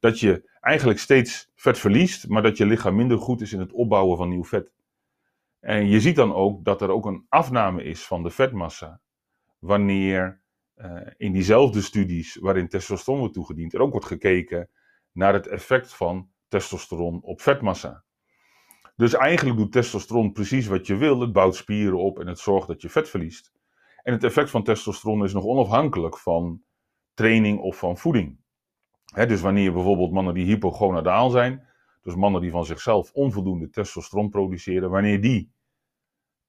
dat 0.00 0.20
je 0.20 0.50
eigenlijk 0.60 0.98
steeds 0.98 1.50
vet 1.54 1.78
verliest, 1.78 2.28
maar 2.28 2.42
dat 2.42 2.56
je 2.56 2.66
lichaam 2.66 2.94
minder 2.94 3.18
goed 3.18 3.40
is 3.40 3.52
in 3.52 3.60
het 3.60 3.72
opbouwen 3.72 4.16
van 4.16 4.28
nieuw 4.28 4.44
vet. 4.44 4.72
En 5.60 5.86
je 5.86 6.00
ziet 6.00 6.16
dan 6.16 6.34
ook 6.34 6.64
dat 6.64 6.82
er 6.82 6.90
ook 6.90 7.06
een 7.06 7.26
afname 7.28 7.82
is 7.82 8.06
van 8.06 8.22
de 8.22 8.30
vetmassa, 8.30 9.00
wanneer 9.58 10.42
uh, 10.76 11.00
in 11.16 11.32
diezelfde 11.32 11.80
studies 11.80 12.36
waarin 12.36 12.68
testosteron 12.68 13.18
wordt 13.18 13.34
toegediend, 13.34 13.74
er 13.74 13.80
ook 13.80 13.92
wordt 13.92 14.06
gekeken 14.06 14.70
naar 15.12 15.32
het 15.32 15.46
effect 15.46 15.94
van 15.94 16.30
testosteron 16.48 17.22
op 17.22 17.40
vetmassa. 17.40 18.04
Dus 18.96 19.14
eigenlijk 19.14 19.58
doet 19.58 19.72
testosteron 19.72 20.32
precies 20.32 20.66
wat 20.66 20.86
je 20.86 20.96
wil. 20.96 21.20
Het 21.20 21.32
bouwt 21.32 21.54
spieren 21.54 21.98
op 21.98 22.18
en 22.20 22.26
het 22.26 22.38
zorgt 22.38 22.68
dat 22.68 22.82
je 22.82 22.88
vet 22.88 23.08
verliest. 23.08 23.52
En 24.04 24.12
het 24.12 24.24
effect 24.24 24.50
van 24.50 24.62
testosteron 24.62 25.24
is 25.24 25.32
nog 25.32 25.44
onafhankelijk 25.44 26.18
van 26.18 26.62
training 27.14 27.58
of 27.58 27.78
van 27.78 27.98
voeding. 27.98 28.38
dus 29.14 29.40
wanneer 29.40 29.72
bijvoorbeeld 29.72 30.12
mannen 30.12 30.34
die 30.34 30.44
hypogonadaal 30.44 31.30
zijn, 31.30 31.68
dus 32.02 32.14
mannen 32.14 32.40
die 32.40 32.50
van 32.50 32.64
zichzelf 32.64 33.12
onvoldoende 33.12 33.70
testosteron 33.70 34.28
produceren, 34.28 34.90
wanneer 34.90 35.20
die 35.20 35.52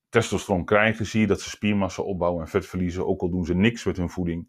testosteron 0.09 0.65
krijgen, 0.65 1.05
zie 1.05 1.21
je 1.21 1.27
dat 1.27 1.41
ze 1.41 1.49
spiermassa 1.49 2.01
opbouwen 2.01 2.41
en 2.41 2.49
vet 2.49 2.65
verliezen, 2.65 3.07
ook 3.07 3.21
al 3.21 3.29
doen 3.29 3.45
ze 3.45 3.53
niks 3.53 3.85
met 3.85 3.97
hun 3.97 4.09
voeding 4.09 4.47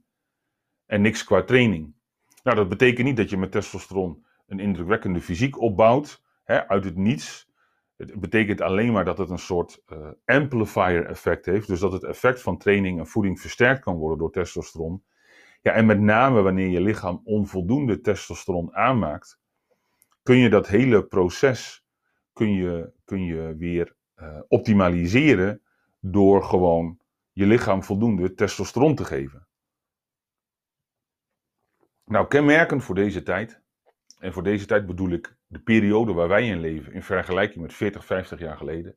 en 0.87 1.01
niks 1.01 1.25
qua 1.25 1.43
training. 1.43 1.95
Nou, 2.43 2.57
dat 2.57 2.69
betekent 2.69 3.07
niet 3.07 3.17
dat 3.17 3.31
je 3.31 3.37
met 3.37 3.53
testosteron 3.53 4.27
een 4.47 4.61
indrukwekkende 4.61 5.21
fysiek 5.21 5.61
opbouwt, 5.61 6.23
uit 6.45 6.85
het 6.85 6.97
niets. 6.97 7.46
Het 7.97 8.21
betekent 8.21 8.61
alleen 8.61 8.93
maar 8.93 9.05
dat 9.05 9.19
het 9.19 9.31
een 9.31 9.39
soort 9.39 9.83
uh, 9.87 10.09
amplifier 10.25 11.07
effect 11.07 11.47
heeft. 11.47 11.67
Dus 11.67 11.81
dat 11.81 11.93
het 11.93 12.05
effect 12.05 12.43
van 12.43 12.59
training 12.59 12.99
en 12.99 13.07
voeding 13.07 13.41
versterkt 13.41 13.81
kan 13.81 13.97
worden 13.97 14.19
door 14.19 14.33
testosteron. 14.33 15.05
Ja, 15.63 15.73
en 15.73 15.87
met 15.87 16.01
name 16.01 16.43
wanneer 16.43 16.69
je 16.69 16.81
lichaam 16.81 17.21
onvoldoende 17.25 18.01
testosteron 18.01 18.75
aanmaakt, 18.75 19.41
kun 20.23 20.37
je 20.37 20.49
dat 20.49 20.67
hele 20.67 21.05
proces 21.05 21.87
kun 22.37 22.53
je, 22.53 22.93
kun 23.05 23.25
je 23.25 23.57
weer 23.57 23.97
uh, 24.17 24.41
optimaliseren 24.49 25.63
door 26.01 26.45
gewoon 26.45 26.99
je 27.33 27.47
lichaam 27.47 27.83
voldoende 27.83 28.35
testosteron 28.35 28.95
te 28.95 29.05
geven. 29.05 29.47
Nou, 32.05 32.27
kenmerkend 32.27 32.85
voor 32.85 32.95
deze 32.95 33.23
tijd, 33.23 33.63
en 34.19 34.33
voor 34.33 34.43
deze 34.43 34.67
tijd 34.67 34.87
bedoel 34.87 35.11
ik 35.11 35.36
de 35.47 35.59
periode 35.59 36.13
waar 36.13 36.29
wij 36.29 36.49
in 36.49 36.61
leven, 36.61 36.93
in 36.93 37.03
vergelijking 37.03 37.63
met 37.63 37.75
40, 37.75 38.05
50 38.05 38.39
jaar 38.39 38.57
geleden, 38.57 38.97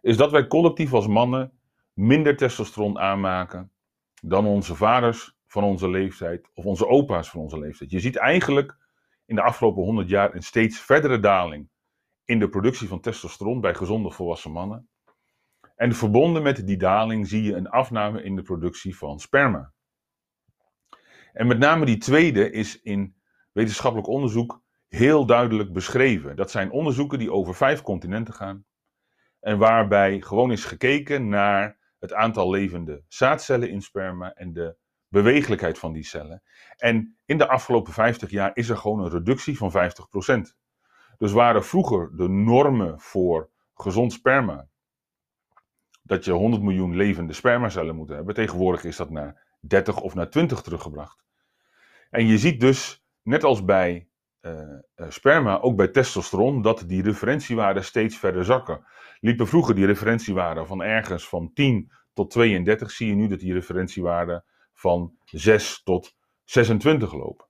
is 0.00 0.16
dat 0.16 0.30
wij 0.30 0.46
collectief 0.46 0.92
als 0.92 1.06
mannen 1.06 1.52
minder 1.92 2.36
testosteron 2.36 2.98
aanmaken 2.98 3.72
dan 4.22 4.46
onze 4.46 4.74
vaders 4.74 5.36
van 5.46 5.64
onze 5.64 5.90
leeftijd 5.90 6.50
of 6.54 6.64
onze 6.64 6.86
opa's 6.86 7.30
van 7.30 7.40
onze 7.40 7.58
leeftijd. 7.58 7.90
Je 7.90 8.00
ziet 8.00 8.16
eigenlijk 8.16 8.76
in 9.26 9.34
de 9.34 9.42
afgelopen 9.42 9.82
100 9.82 10.08
jaar 10.08 10.34
een 10.34 10.42
steeds 10.42 10.80
verdere 10.80 11.20
daling 11.20 11.68
in 12.24 12.38
de 12.38 12.48
productie 12.48 12.88
van 12.88 13.00
testosteron 13.00 13.60
bij 13.60 13.74
gezonde 13.74 14.10
volwassen 14.10 14.50
mannen. 14.50 14.88
En 15.76 15.94
verbonden 15.94 16.42
met 16.42 16.66
die 16.66 16.76
daling 16.76 17.28
zie 17.28 17.42
je 17.42 17.54
een 17.54 17.68
afname 17.68 18.22
in 18.22 18.36
de 18.36 18.42
productie 18.42 18.96
van 18.96 19.20
sperma. 19.20 19.72
En 21.32 21.46
met 21.46 21.58
name 21.58 21.84
die 21.84 21.98
tweede 21.98 22.50
is 22.50 22.80
in 22.82 23.16
wetenschappelijk 23.52 24.08
onderzoek 24.08 24.62
heel 24.88 25.26
duidelijk 25.26 25.72
beschreven. 25.72 26.36
Dat 26.36 26.50
zijn 26.50 26.70
onderzoeken 26.70 27.18
die 27.18 27.32
over 27.32 27.54
vijf 27.54 27.82
continenten 27.82 28.34
gaan. 28.34 28.64
En 29.40 29.58
waarbij 29.58 30.20
gewoon 30.20 30.52
is 30.52 30.64
gekeken 30.64 31.28
naar 31.28 31.78
het 31.98 32.12
aantal 32.12 32.50
levende 32.50 33.02
zaadcellen 33.08 33.70
in 33.70 33.82
sperma 33.82 34.32
en 34.32 34.52
de 34.52 34.76
bewegelijkheid 35.08 35.78
van 35.78 35.92
die 35.92 36.04
cellen. 36.04 36.42
En 36.76 37.16
in 37.24 37.38
de 37.38 37.48
afgelopen 37.48 37.92
50 37.92 38.30
jaar 38.30 38.50
is 38.54 38.68
er 38.68 38.76
gewoon 38.76 39.00
een 39.00 39.10
reductie 39.10 39.56
van 39.56 39.92
50%. 40.48 40.56
Dus 41.18 41.32
waren 41.32 41.64
vroeger 41.64 42.16
de 42.16 42.28
normen 42.28 43.00
voor 43.00 43.50
gezond 43.74 44.12
sperma 44.12 44.68
dat 46.02 46.24
je 46.24 46.32
100 46.32 46.62
miljoen 46.62 46.96
levende 46.96 47.32
spermacellen 47.32 47.96
moet 47.96 48.08
hebben. 48.08 48.34
Tegenwoordig 48.34 48.84
is 48.84 48.96
dat 48.96 49.10
naar 49.10 49.46
30 49.60 50.00
of 50.00 50.14
naar 50.14 50.30
20 50.30 50.60
teruggebracht. 50.60 51.24
En 52.10 52.26
je 52.26 52.38
ziet 52.38 52.60
dus, 52.60 53.04
net 53.22 53.44
als 53.44 53.64
bij 53.64 54.07
sperma, 55.08 55.60
ook 55.60 55.76
bij 55.76 55.88
testosteron, 55.88 56.62
dat 56.62 56.84
die 56.86 57.02
referentiewaarden 57.02 57.84
steeds 57.84 58.16
verder 58.16 58.44
zakken. 58.44 58.84
Liepen 59.20 59.46
vroeger 59.46 59.74
die 59.74 59.86
referentiewaarden 59.86 60.66
van 60.66 60.82
ergens 60.82 61.28
van 61.28 61.50
10 61.54 61.92
tot 62.12 62.30
32, 62.30 62.90
zie 62.90 63.08
je 63.08 63.14
nu 63.14 63.28
dat 63.28 63.40
die 63.40 63.52
referentiewaarden 63.52 64.44
van 64.72 65.16
6 65.24 65.82
tot 65.82 66.16
26 66.44 67.12
lopen. 67.12 67.46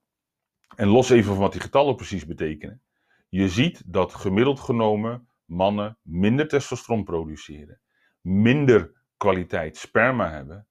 En 0.76 0.88
los 0.88 1.10
even 1.10 1.30
van 1.30 1.42
wat 1.42 1.52
die 1.52 1.60
getallen 1.60 1.96
precies 1.96 2.26
betekenen. 2.26 2.82
Je 3.28 3.48
ziet 3.48 3.82
dat 3.86 4.14
gemiddeld 4.14 4.60
genomen 4.60 5.28
mannen 5.44 5.98
minder 6.02 6.48
testosteron 6.48 7.04
produceren, 7.04 7.80
minder 8.20 8.92
kwaliteit 9.16 9.76
sperma 9.76 10.30
hebben 10.30 10.66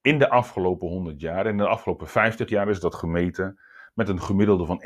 in 0.00 0.18
de 0.18 0.30
afgelopen 0.30 0.88
100 0.88 1.20
jaar. 1.20 1.44
En 1.44 1.50
in 1.50 1.56
de 1.56 1.68
afgelopen 1.68 2.08
50 2.08 2.48
jaar 2.48 2.68
is 2.68 2.80
dat 2.80 2.94
gemeten 2.94 3.60
met 3.98 4.08
een 4.08 4.22
gemiddelde 4.22 4.64
van 4.64 4.82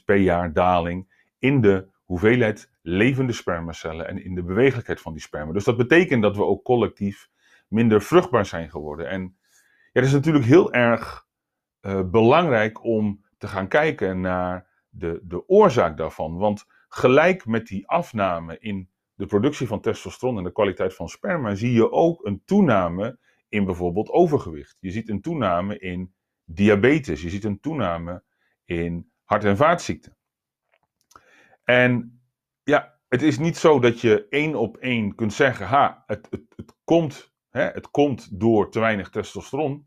1% 0.00 0.04
per 0.04 0.16
jaar 0.16 0.52
daling 0.52 1.28
in 1.38 1.60
de 1.60 1.88
hoeveelheid 2.04 2.70
levende 2.82 3.32
spermacellen 3.32 4.08
en 4.08 4.24
in 4.24 4.34
de 4.34 4.42
bewegelijkheid 4.42 5.00
van 5.00 5.12
die 5.12 5.22
sperma. 5.22 5.52
Dus 5.52 5.64
dat 5.64 5.76
betekent 5.76 6.22
dat 6.22 6.36
we 6.36 6.44
ook 6.44 6.64
collectief 6.64 7.28
minder 7.68 8.02
vruchtbaar 8.02 8.46
zijn 8.46 8.70
geworden. 8.70 9.08
En 9.08 9.36
het 9.92 10.04
is 10.04 10.12
natuurlijk 10.12 10.44
heel 10.44 10.72
erg 10.72 11.26
uh, 11.82 12.00
belangrijk 12.10 12.84
om 12.84 13.24
te 13.38 13.46
gaan 13.48 13.68
kijken 13.68 14.20
naar 14.20 14.66
de, 14.88 15.20
de 15.22 15.48
oorzaak 15.48 15.96
daarvan. 15.96 16.36
Want 16.36 16.66
gelijk 16.88 17.46
met 17.46 17.66
die 17.66 17.88
afname 17.88 18.58
in 18.58 18.88
de 19.14 19.26
productie 19.26 19.66
van 19.66 19.80
testosteron 19.80 20.38
en 20.38 20.44
de 20.44 20.52
kwaliteit 20.52 20.94
van 20.94 21.08
sperma, 21.08 21.54
zie 21.54 21.72
je 21.72 21.90
ook 21.90 22.24
een 22.24 22.42
toename 22.44 23.18
in 23.48 23.64
bijvoorbeeld 23.64 24.10
overgewicht. 24.10 24.76
Je 24.80 24.90
ziet 24.90 25.08
een 25.08 25.20
toename 25.20 25.78
in 25.78 26.14
diabetes. 26.44 27.22
Je 27.22 27.30
ziet 27.30 27.44
een 27.44 27.60
toename 27.60 28.22
in 28.70 29.10
hart- 29.24 29.44
en 29.44 29.56
vaatziekten. 29.56 30.16
En 31.64 32.20
ja, 32.62 32.98
het 33.08 33.22
is 33.22 33.38
niet 33.38 33.56
zo 33.56 33.80
dat 33.80 34.00
je 34.00 34.26
één 34.28 34.54
op 34.54 34.76
één 34.76 35.14
kunt 35.14 35.32
zeggen: 35.32 35.66
ha, 35.66 36.02
het, 36.06 36.26
het, 36.30 36.42
het, 36.56 36.74
komt, 36.84 37.34
hè, 37.50 37.62
het 37.62 37.90
komt 37.90 38.40
door 38.40 38.70
te 38.70 38.80
weinig 38.80 39.10
testosteron. 39.10 39.86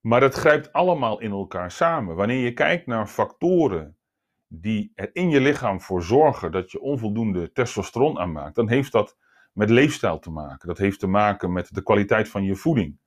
Maar 0.00 0.22
het 0.22 0.34
grijpt 0.34 0.72
allemaal 0.72 1.20
in 1.20 1.30
elkaar 1.30 1.70
samen. 1.70 2.16
Wanneer 2.16 2.44
je 2.44 2.52
kijkt 2.52 2.86
naar 2.86 3.06
factoren 3.06 3.96
die 4.46 4.92
er 4.94 5.10
in 5.12 5.30
je 5.30 5.40
lichaam 5.40 5.80
voor 5.80 6.02
zorgen 6.02 6.52
dat 6.52 6.70
je 6.70 6.80
onvoldoende 6.80 7.52
testosteron 7.52 8.18
aanmaakt, 8.18 8.54
dan 8.54 8.68
heeft 8.68 8.92
dat 8.92 9.16
met 9.52 9.70
leefstijl 9.70 10.18
te 10.18 10.30
maken. 10.30 10.68
Dat 10.68 10.78
heeft 10.78 11.00
te 11.00 11.06
maken 11.06 11.52
met 11.52 11.74
de 11.74 11.82
kwaliteit 11.82 12.28
van 12.28 12.44
je 12.44 12.56
voeding. 12.56 13.00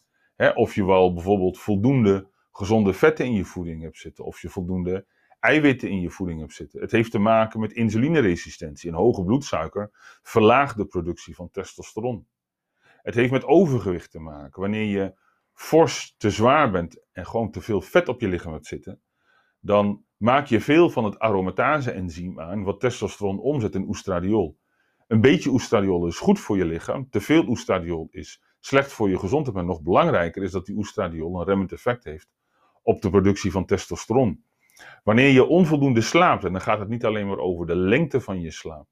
of 0.53 0.75
je 0.75 0.86
wel 0.86 1.13
bijvoorbeeld 1.13 1.60
voldoende 1.60 2.34
gezonde 2.55 2.93
vetten 2.93 3.25
in 3.25 3.33
je 3.33 3.45
voeding 3.45 3.81
hebt 3.81 3.97
zitten. 3.97 4.25
Of 4.25 4.41
je 4.41 4.50
voldoende 4.50 5.05
eiwitten 5.39 5.89
in 5.89 6.01
je 6.01 6.09
voeding 6.09 6.39
hebt 6.39 6.53
zitten. 6.53 6.81
Het 6.81 6.91
heeft 6.91 7.12
te 7.12 7.19
maken 7.19 7.59
met 7.59 7.71
insulineresistentie. 7.71 8.89
Een 8.89 8.95
hoge 8.95 9.24
bloedsuiker 9.24 9.89
verlaagt 10.21 10.77
de 10.77 10.85
productie 10.85 11.35
van 11.35 11.51
testosteron. 11.51 12.27
Het 13.01 13.15
heeft 13.15 13.31
met 13.31 13.45
overgewicht 13.45 14.12
te 14.12 14.19
maken. 14.19 14.62
Wanneer 14.62 14.85
je 14.85 15.13
fors 15.53 16.15
te 16.17 16.29
zwaar 16.29 16.71
bent 16.71 17.03
en 17.12 17.25
gewoon 17.25 17.51
te 17.51 17.62
veel 17.62 17.81
vet 17.81 18.09
op 18.09 18.21
je 18.21 18.27
lichaam 18.27 18.53
hebt 18.53 18.65
zitten, 18.65 19.01
dan 19.59 20.03
maak 20.17 20.45
je 20.45 20.62
veel 20.62 20.89
van 20.89 21.03
het 21.03 21.19
aromatase-enzym 21.19 22.39
aan 22.39 22.63
wat 22.63 22.79
testosteron 22.79 23.39
omzet 23.39 23.75
in 23.75 23.88
oestradiol. 23.88 24.57
Een 25.07 25.21
beetje 25.21 25.50
oestradiol 25.50 26.07
is 26.07 26.17
goed 26.17 26.39
voor 26.39 26.57
je 26.57 26.65
lichaam, 26.65 27.09
te 27.09 27.21
veel 27.21 27.47
oestradiol 27.47 28.07
is 28.12 28.43
slecht 28.59 28.91
voor 28.91 29.09
je 29.09 29.19
gezondheid, 29.19 29.55
maar 29.55 29.65
nog 29.65 29.81
belangrijker 29.81 30.43
is 30.43 30.51
dat 30.51 30.65
die 30.65 30.75
oestradiol 30.75 31.39
een 31.39 31.45
remmend 31.45 31.71
effect 31.71 32.03
heeft 32.03 32.29
op 32.86 33.01
de 33.01 33.10
productie 33.10 33.51
van 33.51 33.65
testosteron. 33.65 34.44
Wanneer 35.04 35.30
je 35.30 35.46
onvoldoende 35.46 36.01
slaapt, 36.01 36.44
en 36.44 36.51
dan 36.51 36.62
gaat 36.62 36.80
het 36.80 36.89
niet 36.89 37.06
alleen 37.06 37.27
maar 37.27 37.38
over 37.38 37.65
de 37.65 37.75
lengte 37.75 38.22
van 38.22 38.42
je 38.42 38.51
slaap, 38.51 38.88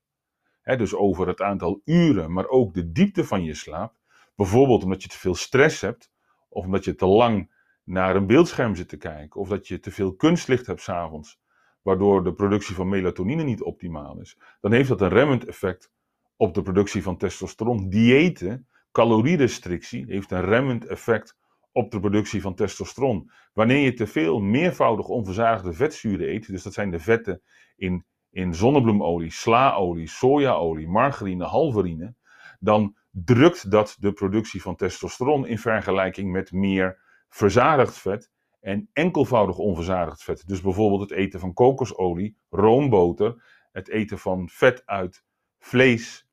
hè, 0.62 0.78
dus 0.78 0.96
over 0.96 1.28
het 1.28 1.42
aantal 1.42 1.82
uren, 1.86 2.34
maar 2.34 2.48
ook 2.48 2.74
de 2.74 2.92
diepte 2.92 3.26
van 3.26 3.44
je 3.44 3.54
slaap, 3.54 3.94
bijvoorbeeld 4.36 4.84
omdat 4.84 5.04
je 5.04 5.10
te 5.10 5.18
veel 5.18 5.36
stress 5.36 5.82
hebt, 5.82 6.12
of 6.50 6.66
omdat 6.66 6.84
je 6.84 6.96
te 6.96 7.06
lang 7.06 7.52
naar 7.84 8.16
een 8.16 8.28
beeldscherm 8.28 8.76
zit 8.76 8.90
te 8.90 8.98
kijken, 8.98 9.40
of 9.40 9.48
dat 9.48 9.68
je 9.68 9.80
te 9.80 9.92
veel 9.92 10.16
kunstlicht 10.16 10.68
hebt 10.68 10.82
s'avonds, 10.82 11.42
waardoor 11.82 12.24
de 12.24 12.34
productie 12.34 12.76
van 12.76 12.90
melatonine 12.90 13.44
niet 13.44 13.62
optimaal 13.62 14.20
is, 14.20 14.38
dan 14.62 14.72
heeft 14.72 14.90
dat 14.90 15.02
een 15.02 15.10
remmend 15.10 15.46
effect 15.46 15.92
op 16.36 16.54
de 16.54 16.62
productie 16.62 17.04
van 17.04 17.18
testosteron. 17.18 17.90
Diëten, 17.90 18.68
calorierestrictie, 18.92 20.06
heeft 20.08 20.32
een 20.32 20.46
remmend 20.46 20.86
effect 20.86 21.38
op 21.74 21.92
de 21.92 22.00
productie 22.00 22.42
van 22.42 22.56
testosteron. 22.56 23.32
Wanneer 23.53 23.84
je 23.84 23.94
te 23.94 24.08
veel 24.08 24.39
meervoudig 24.39 25.08
onverzadigde 25.08 25.74
vetzuren 25.74 26.30
eet, 26.30 26.48
dus 26.48 26.63
dat 26.63 26.74
zijn 26.74 26.92
de 26.92 27.00
vetten 27.00 27.42
in, 27.75 28.06
in 28.30 28.53
zonnebloemolie, 28.53 29.32
slaolie, 29.32 30.08
sojaolie, 30.08 30.88
margarine, 30.88 31.46
halverine, 31.46 32.15
dan 32.60 32.96
drukt 33.12 33.72
dat 33.72 33.98
de 34.00 34.13
productie 34.13 34.62
van 34.62 34.75
testosteron 34.75 35.48
in 35.48 35.58
vergelijking 35.58 36.32
met 36.32 36.51
meer 36.51 37.00
verzadigd 37.30 37.98
vet 37.98 38.32
en 38.60 38.89
enkelvoudig 38.94 39.58
onverzadigd 39.58 40.24
vet. 40.24 40.48
Dus 40.48 40.62
bijvoorbeeld 40.62 41.01
het 41.01 41.12
eten 41.12 41.39
van 41.39 41.53
kokosolie, 41.53 42.38
roomboter, 42.50 43.44
het 43.72 43.89
eten 43.89 44.20
van 44.20 44.50
vet 44.50 44.82
uit 44.86 45.24
vlees 45.60 46.27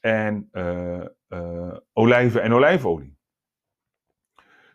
en 0.00 0.48
uh, 0.52 1.04
uh, 1.28 1.76
olijven 1.92 2.42
en 2.42 2.52
olijfolie. 2.52 3.15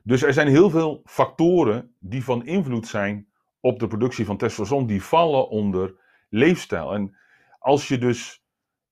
Dus 0.04 0.24
er 0.24 0.34
zijn 0.34 0.48
heel 0.48 0.70
veel 0.70 1.02
factoren 1.06 1.96
die 2.00 2.24
van 2.24 2.46
invloed 2.46 2.88
zijn 2.88 3.32
op 3.60 3.80
de 3.80 3.88
productie 3.88 4.26
van 4.26 4.38
testosteron, 4.38 4.86
die 4.86 5.04
vallen 5.04 5.50
onder 5.50 5.96
leefstijl. 6.30 6.94
En 6.94 7.18
als 7.60 7.88
je 7.88 7.98
dus 7.98 8.44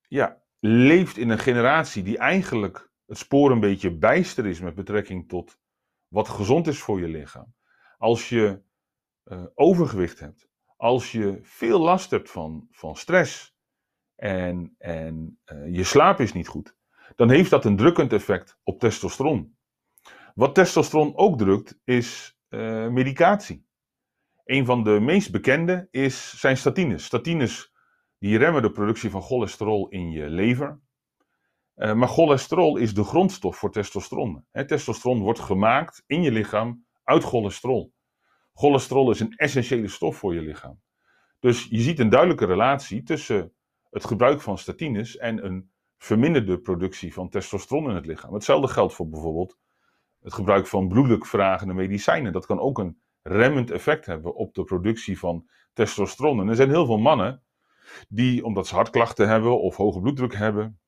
ja, 0.07 0.41
leeft 0.59 1.17
in 1.17 1.29
een 1.29 1.39
generatie 1.39 2.03
die 2.03 2.17
eigenlijk 2.17 2.91
het 3.05 3.17
spoor 3.17 3.51
een 3.51 3.59
beetje 3.59 3.97
bijster 3.97 4.45
is 4.45 4.59
met 4.59 4.75
betrekking 4.75 5.27
tot 5.29 5.59
wat 6.07 6.29
gezond 6.29 6.67
is 6.67 6.79
voor 6.79 6.99
je 6.99 7.07
lichaam. 7.07 7.53
Als 7.97 8.29
je 8.29 8.61
uh, 9.25 9.43
overgewicht 9.53 10.19
hebt, 10.19 10.49
als 10.77 11.11
je 11.11 11.39
veel 11.41 11.79
last 11.79 12.11
hebt 12.11 12.31
van, 12.31 12.67
van 12.71 12.95
stress 12.95 13.55
en, 14.15 14.75
en 14.77 15.39
uh, 15.45 15.75
je 15.75 15.83
slaap 15.83 16.19
is 16.19 16.33
niet 16.33 16.47
goed, 16.47 16.75
dan 17.15 17.29
heeft 17.29 17.49
dat 17.49 17.65
een 17.65 17.77
drukkend 17.77 18.13
effect 18.13 18.59
op 18.63 18.79
testosteron. 18.79 19.57
Wat 20.36 20.55
testosteron 20.55 21.17
ook 21.17 21.38
drukt, 21.38 21.79
is 21.83 22.37
uh, 22.50 22.87
medicatie. 22.87 23.68
Een 24.46 24.65
van 24.65 24.83
de 24.83 25.00
meest 25.00 25.31
bekende 25.31 25.87
is, 25.92 26.39
zijn 26.39 26.57
statines. 26.57 27.05
Statines 27.05 27.74
die 28.20 28.37
remmen 28.37 28.61
de 28.61 28.72
productie 28.72 29.09
van 29.09 29.22
cholesterol 29.22 29.89
in 29.89 30.11
je 30.11 30.29
lever. 30.29 30.79
Uh, 31.75 31.94
maar 31.94 32.07
cholesterol 32.07 32.77
is 32.77 32.94
de 32.94 33.03
grondstof 33.03 33.57
voor 33.57 33.72
testosteron. 33.72 34.46
Testosteron 34.51 35.20
wordt 35.20 35.39
gemaakt 35.39 36.03
in 36.05 36.22
je 36.22 36.31
lichaam 36.31 36.85
uit 37.03 37.24
cholesterol. 37.24 37.94
Cholesterol 38.53 39.11
is 39.11 39.20
een 39.20 39.35
essentiële 39.35 39.87
stof 39.87 40.18
voor 40.18 40.33
je 40.33 40.42
lichaam. 40.42 40.81
Dus 41.39 41.68
je 41.70 41.79
ziet 41.79 42.00
een 42.00 42.09
duidelijke 42.09 42.46
relatie 42.46 43.03
tussen 43.03 43.53
het 43.89 44.05
gebruik 44.05 44.42
van 44.42 44.57
statines 44.57 45.18
en 45.18 45.46
een 45.46 45.72
verminderde 45.98 46.59
productie 46.59 47.13
van 47.13 47.29
testosteron 47.29 47.89
in 47.89 47.96
het 47.96 48.05
lichaam. 48.05 48.33
Hetzelfde 48.33 48.68
geldt 48.68 48.94
voor 48.94 49.09
bijvoorbeeld 49.09 49.57
het 50.22 50.34
gebruik 50.34 50.68
van 50.68 50.88
bloeddrukverlagende 50.88 51.74
medicijnen. 51.74 52.32
Dat 52.32 52.46
kan 52.46 52.60
ook 52.60 52.77
een 52.77 53.01
remmend 53.22 53.72
effect 53.72 54.05
hebben 54.05 54.36
op 54.36 54.53
de 54.53 54.64
productie 54.64 55.20
van 55.20 55.50
testosteron. 55.74 56.40
En 56.40 56.48
er 56.48 56.55
zijn 56.55 56.70
heel 56.70 56.86
veel 56.86 56.98
mannen 56.98 57.44
die, 58.08 58.46
omdat 58.46 58.68
ze 58.68 58.75
hartklachten 58.75 59.27
hebben 59.27 59.62
of 59.62 59.75
hoge 59.75 60.00
bloeddruk 60.00 60.36
hebben, 60.36 60.79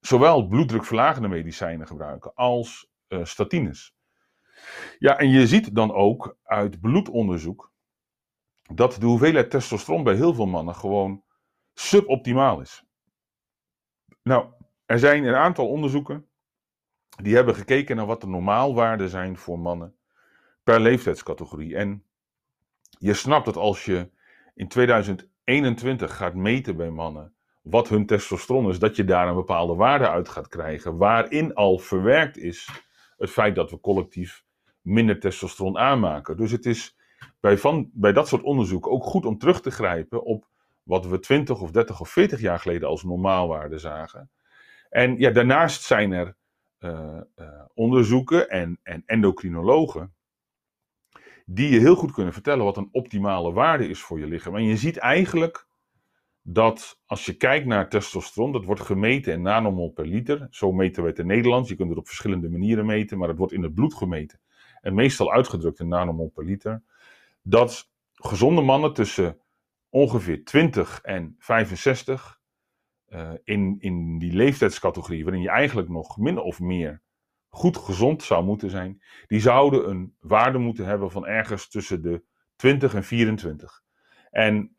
zowel 0.00 0.46
bloeddrukverlagende 0.46 1.28
medicijnen 1.28 1.86
gebruiken 1.86 2.34
als 2.34 2.90
uh, 3.08 3.24
statines. 3.24 3.94
Ja, 4.98 5.18
en 5.18 5.28
je 5.28 5.46
ziet 5.46 5.74
dan 5.74 5.92
ook 5.92 6.36
uit 6.42 6.80
bloedonderzoek 6.80 7.72
dat 8.72 8.96
de 9.00 9.06
hoeveelheid 9.06 9.50
testosteron 9.50 10.04
bij 10.04 10.14
heel 10.14 10.34
veel 10.34 10.46
mannen 10.46 10.74
gewoon 10.74 11.24
suboptimaal 11.74 12.60
is. 12.60 12.84
Nou, 14.22 14.46
er 14.86 14.98
zijn 14.98 15.24
een 15.24 15.34
aantal 15.34 15.68
onderzoeken 15.68 16.28
die 17.22 17.34
hebben 17.34 17.54
gekeken 17.54 17.96
naar 17.96 18.06
wat 18.06 18.20
de 18.20 18.26
normaalwaarden 18.26 19.08
zijn 19.08 19.36
voor 19.36 19.58
mannen 19.58 19.94
per 20.64 20.80
leeftijdscategorie. 20.80 21.76
En 21.76 22.04
je 22.98 23.14
snapt 23.14 23.44
dat 23.44 23.56
als 23.56 23.84
je 23.84 24.10
in 24.54 24.68
2021 24.68 26.16
gaat 26.16 26.34
meten 26.34 26.76
bij 26.76 26.90
mannen 26.90 27.34
wat 27.62 27.88
hun 27.88 28.06
testosteron 28.06 28.68
is, 28.68 28.78
dat 28.78 28.96
je 28.96 29.04
daar 29.04 29.28
een 29.28 29.34
bepaalde 29.34 29.74
waarde 29.74 30.08
uit 30.08 30.28
gaat 30.28 30.48
krijgen, 30.48 30.96
waarin 30.96 31.54
al 31.54 31.78
verwerkt 31.78 32.36
is 32.36 32.68
het 33.16 33.30
feit 33.30 33.54
dat 33.54 33.70
we 33.70 33.80
collectief 33.80 34.44
minder 34.80 35.20
testosteron 35.20 35.78
aanmaken. 35.78 36.36
Dus 36.36 36.50
het 36.50 36.66
is 36.66 36.96
bij, 37.40 37.58
van, 37.58 37.90
bij 37.92 38.12
dat 38.12 38.28
soort 38.28 38.42
onderzoek 38.42 38.86
ook 38.86 39.04
goed 39.04 39.26
om 39.26 39.38
terug 39.38 39.60
te 39.60 39.70
grijpen 39.70 40.24
op 40.24 40.46
wat 40.82 41.06
we 41.06 41.18
20 41.18 41.60
of 41.60 41.70
30 41.70 42.00
of 42.00 42.08
40 42.08 42.40
jaar 42.40 42.58
geleden 42.58 42.88
als 42.88 43.02
normaalwaarde 43.02 43.78
zagen. 43.78 44.30
En 44.90 45.18
ja, 45.18 45.30
daarnaast 45.30 45.82
zijn 45.82 46.12
er 46.12 46.36
uh, 46.84 47.20
uh, 47.36 47.46
onderzoeken 47.74 48.50
en, 48.50 48.80
en 48.82 49.02
endocrinologen 49.06 50.14
die 51.46 51.70
je 51.70 51.78
heel 51.78 51.96
goed 51.96 52.12
kunnen 52.12 52.32
vertellen 52.32 52.64
wat 52.64 52.76
een 52.76 52.88
optimale 52.92 53.52
waarde 53.52 53.88
is 53.88 54.00
voor 54.00 54.18
je 54.18 54.26
lichaam. 54.26 54.56
En 54.56 54.64
je 54.64 54.76
ziet 54.76 54.96
eigenlijk 54.96 55.66
dat 56.42 57.00
als 57.06 57.24
je 57.26 57.36
kijkt 57.36 57.66
naar 57.66 57.88
testosteron, 57.88 58.52
dat 58.52 58.64
wordt 58.64 58.80
gemeten 58.80 59.32
in 59.32 59.42
nanomol 59.42 59.90
per 59.90 60.06
liter. 60.06 60.46
Zo 60.50 60.72
meten 60.72 61.02
we 61.02 61.08
het 61.08 61.18
in 61.18 61.26
Nederland. 61.26 61.68
Je 61.68 61.74
kunt 61.74 61.88
het 61.88 61.98
op 61.98 62.06
verschillende 62.06 62.48
manieren 62.48 62.86
meten, 62.86 63.18
maar 63.18 63.28
het 63.28 63.38
wordt 63.38 63.52
in 63.52 63.62
het 63.62 63.74
bloed 63.74 63.94
gemeten. 63.94 64.40
En 64.80 64.94
meestal 64.94 65.32
uitgedrukt 65.32 65.80
in 65.80 65.88
nanomol 65.88 66.30
per 66.34 66.44
liter. 66.44 66.82
Dat 67.42 67.90
gezonde 68.12 68.60
mannen 68.60 68.92
tussen 68.92 69.38
ongeveer 69.88 70.44
20 70.44 71.00
en 71.02 71.36
65 71.38 72.40
uh, 73.14 73.30
in, 73.44 73.76
in 73.78 74.18
die 74.18 74.32
leeftijdscategorie, 74.32 75.24
waarin 75.24 75.42
je 75.42 75.48
eigenlijk 75.48 75.88
nog 75.88 76.18
min 76.18 76.38
of 76.38 76.60
meer 76.60 77.02
goed 77.48 77.76
gezond 77.76 78.22
zou 78.22 78.44
moeten 78.44 78.70
zijn, 78.70 79.02
die 79.26 79.40
zouden 79.40 79.88
een 79.90 80.16
waarde 80.20 80.58
moeten 80.58 80.86
hebben 80.86 81.10
van 81.10 81.26
ergens 81.26 81.68
tussen 81.68 82.02
de 82.02 82.22
20 82.56 82.94
en 82.94 83.04
24. 83.04 83.82
En 84.30 84.76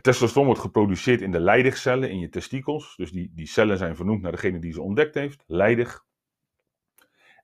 testosteron 0.00 0.46
wordt 0.46 0.60
geproduceerd 0.60 1.20
in 1.20 1.30
de 1.30 1.40
leidigcellen 1.40 2.10
in 2.10 2.18
je 2.18 2.28
testikels. 2.28 2.96
Dus 2.96 3.10
die, 3.10 3.32
die 3.34 3.46
cellen 3.46 3.78
zijn 3.78 3.96
vernoemd 3.96 4.22
naar 4.22 4.32
degene 4.32 4.58
die 4.58 4.72
ze 4.72 4.82
ontdekt 4.82 5.14
heeft, 5.14 5.44
leidig. 5.46 6.04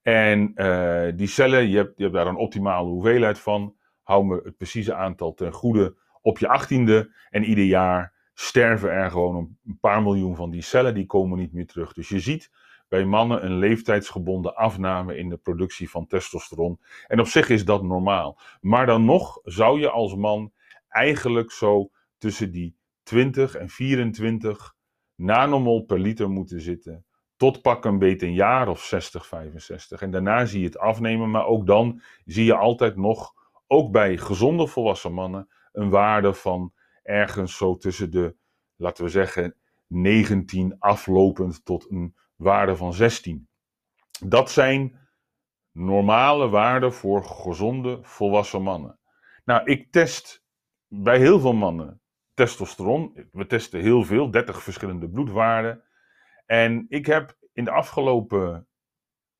En 0.02 0.52
uh, 0.54 1.08
die 1.14 1.26
cellen, 1.26 1.68
je 1.68 1.76
hebt, 1.76 1.92
je 1.96 2.02
hebt 2.02 2.14
daar 2.14 2.26
een 2.26 2.36
optimale 2.36 2.88
hoeveelheid 2.88 3.38
van. 3.38 3.76
Hou 4.02 4.24
me 4.24 4.40
het 4.44 4.56
precieze 4.56 4.94
aantal 4.94 5.34
ten 5.34 5.52
goede 5.52 5.96
op 6.20 6.38
je 6.38 6.48
achttiende. 6.48 7.14
En 7.30 7.44
ieder 7.44 7.64
jaar 7.64 8.14
sterven 8.40 8.90
er 8.90 9.10
gewoon 9.10 9.36
een 9.36 9.78
paar 9.80 10.02
miljoen 10.02 10.36
van 10.36 10.50
die 10.50 10.62
cellen, 10.62 10.94
die 10.94 11.06
komen 11.06 11.38
niet 11.38 11.52
meer 11.52 11.66
terug. 11.66 11.92
Dus 11.92 12.08
je 12.08 12.20
ziet 12.20 12.50
bij 12.88 13.04
mannen 13.04 13.44
een 13.44 13.58
leeftijdsgebonden 13.58 14.54
afname 14.54 15.16
in 15.16 15.28
de 15.28 15.36
productie 15.36 15.90
van 15.90 16.06
testosteron. 16.06 16.80
En 17.06 17.20
op 17.20 17.26
zich 17.26 17.48
is 17.48 17.64
dat 17.64 17.82
normaal. 17.82 18.38
Maar 18.60 18.86
dan 18.86 19.04
nog 19.04 19.40
zou 19.42 19.80
je 19.80 19.90
als 19.90 20.14
man 20.14 20.52
eigenlijk 20.88 21.52
zo 21.52 21.90
tussen 22.18 22.52
die 22.52 22.76
20 23.02 23.54
en 23.54 23.68
24 23.68 24.74
nanomol 25.14 25.84
per 25.84 25.98
liter 25.98 26.30
moeten 26.30 26.60
zitten. 26.60 27.04
Tot 27.36 27.62
pak 27.62 27.84
een 27.84 27.98
beetje 27.98 28.26
een 28.26 28.32
jaar 28.34 28.68
of 28.68 28.82
60, 28.82 29.26
65. 29.26 30.02
En 30.02 30.10
daarna 30.10 30.44
zie 30.44 30.60
je 30.60 30.66
het 30.66 30.78
afnemen. 30.78 31.30
Maar 31.30 31.46
ook 31.46 31.66
dan 31.66 32.02
zie 32.24 32.44
je 32.44 32.54
altijd 32.54 32.96
nog, 32.96 33.32
ook 33.66 33.92
bij 33.92 34.16
gezonde 34.16 34.66
volwassen 34.66 35.12
mannen, 35.12 35.48
een 35.72 35.90
waarde 35.90 36.34
van 36.34 36.72
ergens 37.08 37.56
zo 37.56 37.76
tussen 37.76 38.10
de, 38.10 38.36
laten 38.76 39.04
we 39.04 39.10
zeggen, 39.10 39.54
19 39.86 40.76
aflopend 40.78 41.64
tot 41.64 41.90
een 41.90 42.16
waarde 42.36 42.76
van 42.76 42.94
16. 42.94 43.48
Dat 44.20 44.50
zijn 44.50 45.08
normale 45.72 46.48
waarden 46.48 46.92
voor 46.92 47.24
gezonde 47.24 47.98
volwassen 48.02 48.62
mannen. 48.62 48.98
Nou, 49.44 49.64
ik 49.64 49.92
test 49.92 50.44
bij 50.86 51.18
heel 51.18 51.40
veel 51.40 51.52
mannen 51.52 52.00
testosteron. 52.34 53.28
We 53.32 53.46
testen 53.46 53.80
heel 53.80 54.04
veel, 54.04 54.30
30 54.30 54.62
verschillende 54.62 55.08
bloedwaarden. 55.08 55.82
En 56.46 56.86
ik 56.88 57.06
heb 57.06 57.36
in 57.52 57.64
de 57.64 57.70
afgelopen, 57.70 58.68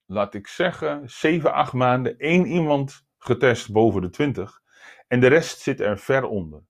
laat 0.07 0.35
ik 0.35 0.47
zeggen, 0.47 1.11
7, 1.11 1.53
8 1.53 1.73
maanden 1.73 2.19
één 2.19 2.47
iemand 2.47 3.07
getest 3.19 3.73
boven 3.73 4.03
de 4.03 4.11
20. 4.11 4.61
En 5.09 5.21
de 5.21 5.27
rest 5.27 5.61
zit 5.61 5.81
er 5.81 5.99
ver 5.99 6.25
onder. 6.25 6.63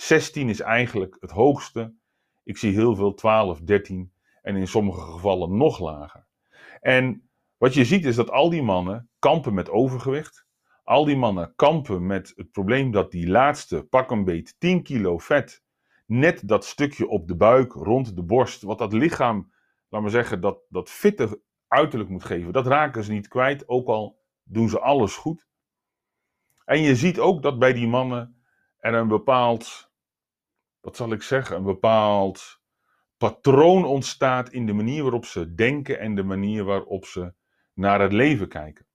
16 0.00 0.48
is 0.48 0.60
eigenlijk 0.60 1.16
het 1.20 1.30
hoogste. 1.30 1.94
Ik 2.44 2.56
zie 2.56 2.72
heel 2.72 2.94
veel 2.94 3.14
12, 3.14 3.60
13 3.60 4.12
en 4.42 4.56
in 4.56 4.68
sommige 4.68 5.00
gevallen 5.00 5.56
nog 5.56 5.78
lager. 5.78 6.26
En 6.80 7.28
wat 7.56 7.74
je 7.74 7.84
ziet 7.84 8.04
is 8.04 8.16
dat 8.16 8.30
al 8.30 8.50
die 8.50 8.62
mannen 8.62 9.10
kampen 9.18 9.54
met 9.54 9.70
overgewicht. 9.70 10.46
Al 10.84 11.04
die 11.04 11.16
mannen 11.16 11.52
kampen 11.56 12.06
met 12.06 12.32
het 12.36 12.50
probleem 12.50 12.90
dat 12.90 13.10
die 13.10 13.28
laatste 13.28 13.82
pak 13.82 14.10
een 14.10 14.24
beet 14.24 14.54
10 14.58 14.82
kilo 14.82 15.18
vet, 15.18 15.62
net 16.06 16.48
dat 16.48 16.64
stukje 16.64 17.08
op 17.08 17.28
de 17.28 17.36
buik, 17.36 17.72
rond 17.72 18.16
de 18.16 18.22
borst, 18.22 18.62
wat 18.62 18.78
dat 18.78 18.92
lichaam, 18.92 19.52
laat 19.88 20.02
maar 20.02 20.10
zeggen, 20.10 20.40
dat, 20.40 20.58
dat 20.68 20.90
fitte 20.90 21.40
uiterlijk 21.68 22.10
moet 22.10 22.24
geven, 22.24 22.52
dat 22.52 22.66
raken 22.66 23.04
ze 23.04 23.12
niet 23.12 23.28
kwijt, 23.28 23.68
ook 23.68 23.88
al 23.88 24.18
doen 24.42 24.68
ze 24.68 24.80
alles 24.80 25.16
goed. 25.16 25.46
En 26.64 26.80
je 26.80 26.96
ziet 26.96 27.18
ook 27.18 27.42
dat 27.42 27.58
bij 27.58 27.72
die 27.72 27.88
mannen 27.88 28.42
er 28.78 28.94
een 28.94 29.08
bepaald, 29.08 29.87
wat 30.80 30.96
zal 30.96 31.12
ik 31.12 31.22
zeggen, 31.22 31.56
een 31.56 31.62
bepaald 31.62 32.60
patroon 33.16 33.84
ontstaat 33.84 34.50
in 34.50 34.66
de 34.66 34.72
manier 34.72 35.02
waarop 35.02 35.24
ze 35.24 35.54
denken 35.54 35.98
en 35.98 36.14
de 36.14 36.22
manier 36.22 36.64
waarop 36.64 37.04
ze 37.04 37.32
naar 37.74 38.00
het 38.00 38.12
leven 38.12 38.48
kijken. 38.48 38.86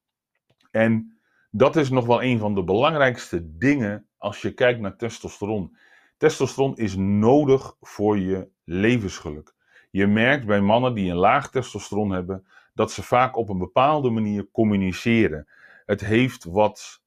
En 0.71 1.17
dat 1.51 1.75
is 1.75 1.89
nog 1.89 2.05
wel 2.05 2.23
een 2.23 2.39
van 2.39 2.55
de 2.55 2.63
belangrijkste 2.63 3.57
dingen 3.57 4.07
als 4.17 4.41
je 4.41 4.53
kijkt 4.53 4.79
naar 4.79 4.95
testosteron. 4.95 5.77
Testosteron 6.17 6.77
is 6.77 6.95
nodig 6.95 7.75
voor 7.81 8.19
je 8.19 8.49
levensgeluk. 8.63 9.55
Je 9.91 10.07
merkt 10.07 10.45
bij 10.45 10.61
mannen 10.61 10.93
die 10.93 11.11
een 11.11 11.17
laag 11.17 11.49
testosteron 11.49 12.11
hebben 12.11 12.47
dat 12.73 12.91
ze 12.91 13.03
vaak 13.03 13.35
op 13.37 13.49
een 13.49 13.57
bepaalde 13.57 14.09
manier 14.09 14.49
communiceren. 14.51 15.47
Het 15.85 16.01
heeft 16.01 16.43
wat. 16.43 17.01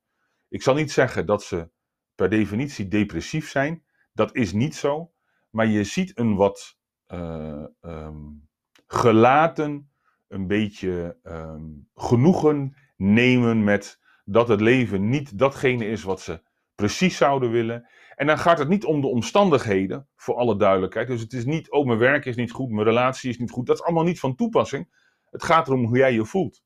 Ik 0.48 0.62
zal 0.62 0.74
niet 0.74 0.92
zeggen 0.92 1.26
dat 1.26 1.42
ze 1.42 1.70
per 2.14 2.30
definitie 2.30 2.88
depressief 2.88 3.50
zijn. 3.50 3.84
Dat 4.16 4.34
is 4.34 4.52
niet 4.52 4.74
zo. 4.74 5.12
Maar 5.50 5.66
je 5.66 5.84
ziet 5.84 6.18
een 6.18 6.36
wat 6.36 6.76
uh, 7.08 7.64
um, 7.80 8.48
gelaten, 8.86 9.92
een 10.28 10.46
beetje 10.46 11.18
um, 11.22 11.88
genoegen 11.94 12.76
nemen 12.96 13.64
met 13.64 14.00
dat 14.24 14.48
het 14.48 14.60
leven 14.60 15.08
niet 15.08 15.38
datgene 15.38 15.86
is 15.86 16.02
wat 16.02 16.20
ze 16.20 16.42
precies 16.74 17.16
zouden 17.16 17.50
willen. 17.50 17.88
En 18.14 18.26
dan 18.26 18.38
gaat 18.38 18.58
het 18.58 18.68
niet 18.68 18.84
om 18.84 19.00
de 19.00 19.06
omstandigheden, 19.06 20.08
voor 20.16 20.34
alle 20.34 20.56
duidelijkheid. 20.56 21.08
Dus 21.08 21.20
het 21.20 21.32
is 21.32 21.44
niet, 21.44 21.70
oh, 21.70 21.86
mijn 21.86 21.98
werk 21.98 22.24
is 22.24 22.36
niet 22.36 22.52
goed, 22.52 22.70
mijn 22.70 22.86
relatie 22.86 23.30
is 23.30 23.38
niet 23.38 23.50
goed. 23.50 23.66
Dat 23.66 23.76
is 23.76 23.82
allemaal 23.82 24.04
niet 24.04 24.20
van 24.20 24.34
toepassing. 24.34 24.88
Het 25.30 25.42
gaat 25.42 25.66
erom 25.66 25.84
hoe 25.84 25.96
jij 25.96 26.12
je 26.12 26.24
voelt. 26.24 26.62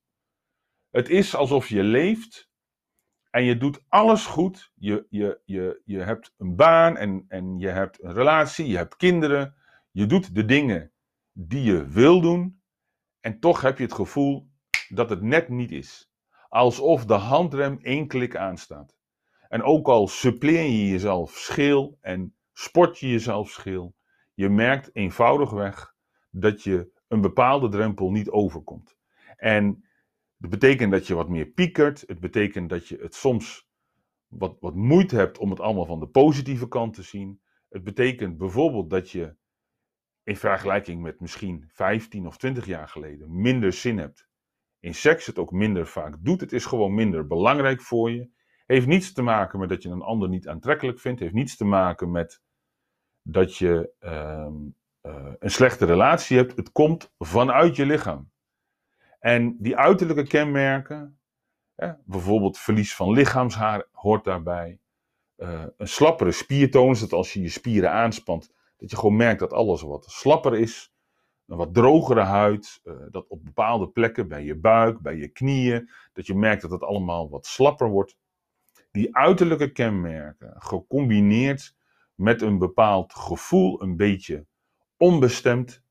Het 0.90 1.08
is 1.08 1.34
alsof 1.36 1.68
je 1.68 1.82
leeft 1.82 2.49
en 3.30 3.44
je 3.44 3.56
doet 3.56 3.84
alles 3.88 4.26
goed. 4.26 4.72
Je, 4.74 5.06
je, 5.10 5.40
je, 5.44 5.82
je 5.84 5.98
hebt 5.98 6.34
een 6.38 6.56
baan 6.56 6.96
en, 6.96 7.24
en 7.28 7.58
je 7.58 7.68
hebt 7.68 8.02
een 8.02 8.12
relatie, 8.12 8.66
je 8.66 8.76
hebt 8.76 8.96
kinderen. 8.96 9.54
Je 9.90 10.06
doet 10.06 10.34
de 10.34 10.44
dingen 10.44 10.92
die 11.32 11.62
je 11.62 11.86
wil 11.86 12.20
doen. 12.20 12.62
En 13.20 13.40
toch 13.40 13.60
heb 13.60 13.78
je 13.78 13.84
het 13.84 13.94
gevoel 13.94 14.50
dat 14.88 15.10
het 15.10 15.22
net 15.22 15.48
niet 15.48 15.70
is. 15.70 16.10
Alsof 16.48 17.04
de 17.04 17.14
handrem 17.14 17.78
één 17.82 18.06
klik 18.06 18.36
aanstaat. 18.36 18.98
En 19.48 19.62
ook 19.62 19.88
al 19.88 20.08
suppleer 20.08 20.62
je 20.62 20.88
jezelf 20.88 21.30
scheel 21.32 21.98
en 22.00 22.34
sport 22.52 22.98
je 22.98 23.08
jezelf 23.08 23.50
scheel, 23.50 23.94
je 24.34 24.48
merkt 24.48 24.90
eenvoudigweg 24.92 25.94
dat 26.30 26.62
je 26.62 26.92
een 27.08 27.20
bepaalde 27.20 27.68
drempel 27.68 28.10
niet 28.10 28.30
overkomt. 28.30 28.96
En 29.36 29.84
dat 30.40 30.50
betekent 30.50 30.92
dat 30.92 31.06
je 31.06 31.14
wat 31.14 31.28
meer 31.28 31.46
piekert. 31.46 32.04
Het 32.06 32.20
betekent 32.20 32.68
dat 32.68 32.88
je 32.88 32.96
het 32.96 33.14
soms 33.14 33.68
wat, 34.26 34.56
wat 34.60 34.74
moeite 34.74 35.16
hebt 35.16 35.38
om 35.38 35.50
het 35.50 35.60
allemaal 35.60 35.86
van 35.86 36.00
de 36.00 36.08
positieve 36.08 36.68
kant 36.68 36.94
te 36.94 37.02
zien. 37.02 37.40
Het 37.68 37.84
betekent 37.84 38.38
bijvoorbeeld 38.38 38.90
dat 38.90 39.10
je 39.10 39.36
in 40.22 40.36
vergelijking 40.36 41.02
met 41.02 41.20
misschien 41.20 41.64
15 41.68 42.26
of 42.26 42.36
20 42.36 42.66
jaar 42.66 42.88
geleden 42.88 43.40
minder 43.40 43.72
zin 43.72 43.98
hebt 43.98 44.28
in 44.80 44.94
seks, 44.94 45.26
het 45.26 45.38
ook 45.38 45.50
minder 45.52 45.86
vaak 45.86 46.16
doet. 46.20 46.40
Het 46.40 46.52
is 46.52 46.64
gewoon 46.64 46.94
minder 46.94 47.26
belangrijk 47.26 47.80
voor 47.80 48.10
je. 48.10 48.30
Heeft 48.66 48.86
niets 48.86 49.12
te 49.12 49.22
maken 49.22 49.58
met 49.58 49.68
dat 49.68 49.82
je 49.82 49.88
een 49.88 50.02
ander 50.02 50.28
niet 50.28 50.48
aantrekkelijk 50.48 51.00
vindt. 51.00 51.20
Heeft 51.20 51.34
niets 51.34 51.56
te 51.56 51.64
maken 51.64 52.10
met 52.10 52.42
dat 53.22 53.56
je 53.56 53.92
uh, 54.00 54.48
uh, 55.02 55.32
een 55.38 55.50
slechte 55.50 55.84
relatie 55.84 56.36
hebt. 56.36 56.56
Het 56.56 56.72
komt 56.72 57.12
vanuit 57.18 57.76
je 57.76 57.86
lichaam. 57.86 58.29
En 59.20 59.56
die 59.58 59.76
uiterlijke 59.76 60.26
kenmerken, 60.26 61.18
hè, 61.74 61.92
bijvoorbeeld 62.04 62.58
verlies 62.58 62.94
van 62.94 63.12
lichaamshaar 63.12 63.86
hoort 63.92 64.24
daarbij. 64.24 64.78
Uh, 65.36 65.64
een 65.76 65.88
slappere 65.88 66.32
spiertoon, 66.32 66.94
dat 67.00 67.12
als 67.12 67.32
je 67.32 67.40
je 67.40 67.48
spieren 67.48 67.90
aanspant, 67.90 68.52
dat 68.76 68.90
je 68.90 68.96
gewoon 68.96 69.16
merkt 69.16 69.40
dat 69.40 69.52
alles 69.52 69.82
wat 69.82 70.04
slapper 70.10 70.58
is. 70.58 70.92
Een 71.46 71.56
wat 71.56 71.74
drogere 71.74 72.20
huid, 72.20 72.80
uh, 72.84 72.94
dat 73.10 73.26
op 73.28 73.44
bepaalde 73.44 73.88
plekken, 73.88 74.28
bij 74.28 74.44
je 74.44 74.56
buik, 74.56 75.00
bij 75.00 75.16
je 75.16 75.28
knieën, 75.28 75.90
dat 76.12 76.26
je 76.26 76.34
merkt 76.34 76.62
dat 76.62 76.70
het 76.70 76.82
allemaal 76.82 77.30
wat 77.30 77.46
slapper 77.46 77.88
wordt. 77.88 78.16
Die 78.90 79.16
uiterlijke 79.16 79.72
kenmerken, 79.72 80.54
gecombineerd 80.58 81.74
met 82.14 82.42
een 82.42 82.58
bepaald 82.58 83.14
gevoel, 83.14 83.82
een 83.82 83.96
beetje 83.96 84.46
onbestemd, 84.96 85.82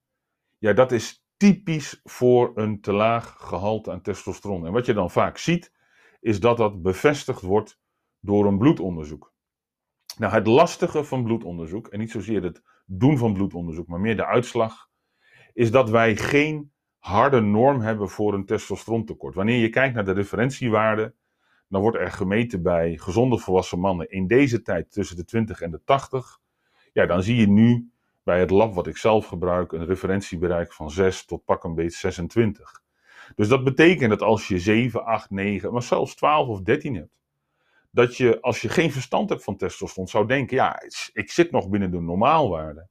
ja, 0.57 0.73
dat 0.73 0.91
is 0.91 1.23
typisch 1.39 1.99
voor 2.03 2.51
een 2.55 2.81
te 2.81 2.93
laag 2.93 3.35
gehalte 3.37 3.91
aan 3.91 4.01
testosteron. 4.01 4.65
En 4.65 4.71
wat 4.71 4.85
je 4.85 4.93
dan 4.93 5.11
vaak 5.11 5.37
ziet, 5.37 5.73
is 6.19 6.39
dat 6.39 6.57
dat 6.57 6.81
bevestigd 6.81 7.41
wordt 7.41 7.79
door 8.19 8.45
een 8.45 8.57
bloedonderzoek. 8.57 9.33
Nou, 10.17 10.33
het 10.33 10.47
lastige 10.47 11.03
van 11.03 11.23
bloedonderzoek, 11.23 11.87
en 11.87 11.99
niet 11.99 12.11
zozeer 12.11 12.43
het 12.43 12.63
doen 12.85 13.17
van 13.17 13.33
bloedonderzoek, 13.33 13.87
maar 13.87 13.99
meer 13.99 14.15
de 14.15 14.25
uitslag, 14.25 14.89
is 15.53 15.71
dat 15.71 15.89
wij 15.89 16.15
geen 16.15 16.71
harde 16.97 17.41
norm 17.41 17.81
hebben 17.81 18.09
voor 18.09 18.33
een 18.33 18.45
testosterontekort. 18.45 19.35
Wanneer 19.35 19.59
je 19.59 19.69
kijkt 19.69 19.95
naar 19.95 20.05
de 20.05 20.11
referentiewaarden, 20.11 21.15
dan 21.67 21.81
wordt 21.81 21.97
er 21.97 22.11
gemeten 22.11 22.61
bij 22.61 22.97
gezonde 22.97 23.37
volwassen 23.37 23.79
mannen 23.79 24.09
in 24.09 24.27
deze 24.27 24.61
tijd 24.61 24.91
tussen 24.91 25.15
de 25.15 25.25
20 25.25 25.61
en 25.61 25.71
de 25.71 25.83
80. 25.83 26.39
Ja, 26.93 27.05
dan 27.05 27.23
zie 27.23 27.35
je 27.35 27.47
nu 27.47 27.91
bij 28.29 28.39
het 28.39 28.49
lab 28.49 28.73
wat 28.73 28.87
ik 28.87 28.97
zelf 28.97 29.25
gebruik 29.25 29.71
een 29.71 29.85
referentiebereik 29.85 30.73
van 30.73 30.91
6 30.91 31.25
tot 31.25 31.45
pak 31.45 31.63
een 31.63 31.75
beetje 31.75 31.97
26. 31.97 32.81
Dus 33.35 33.47
dat 33.47 33.63
betekent 33.63 34.09
dat 34.09 34.21
als 34.21 34.47
je 34.47 34.59
7, 34.59 35.05
8, 35.05 35.29
9, 35.29 35.73
maar 35.73 35.83
zelfs 35.83 36.15
12 36.15 36.47
of 36.47 36.61
13 36.61 36.95
hebt, 36.95 37.17
dat 37.91 38.17
je 38.17 38.41
als 38.41 38.61
je 38.61 38.69
geen 38.69 38.91
verstand 38.91 39.29
hebt 39.29 39.43
van 39.43 39.57
testosteron 39.57 40.07
zou 40.07 40.27
denken, 40.27 40.57
ja, 40.57 40.81
ik 41.13 41.31
zit 41.31 41.51
nog 41.51 41.69
binnen 41.69 41.91
de 41.91 41.99
normaalwaarde. 41.99 42.87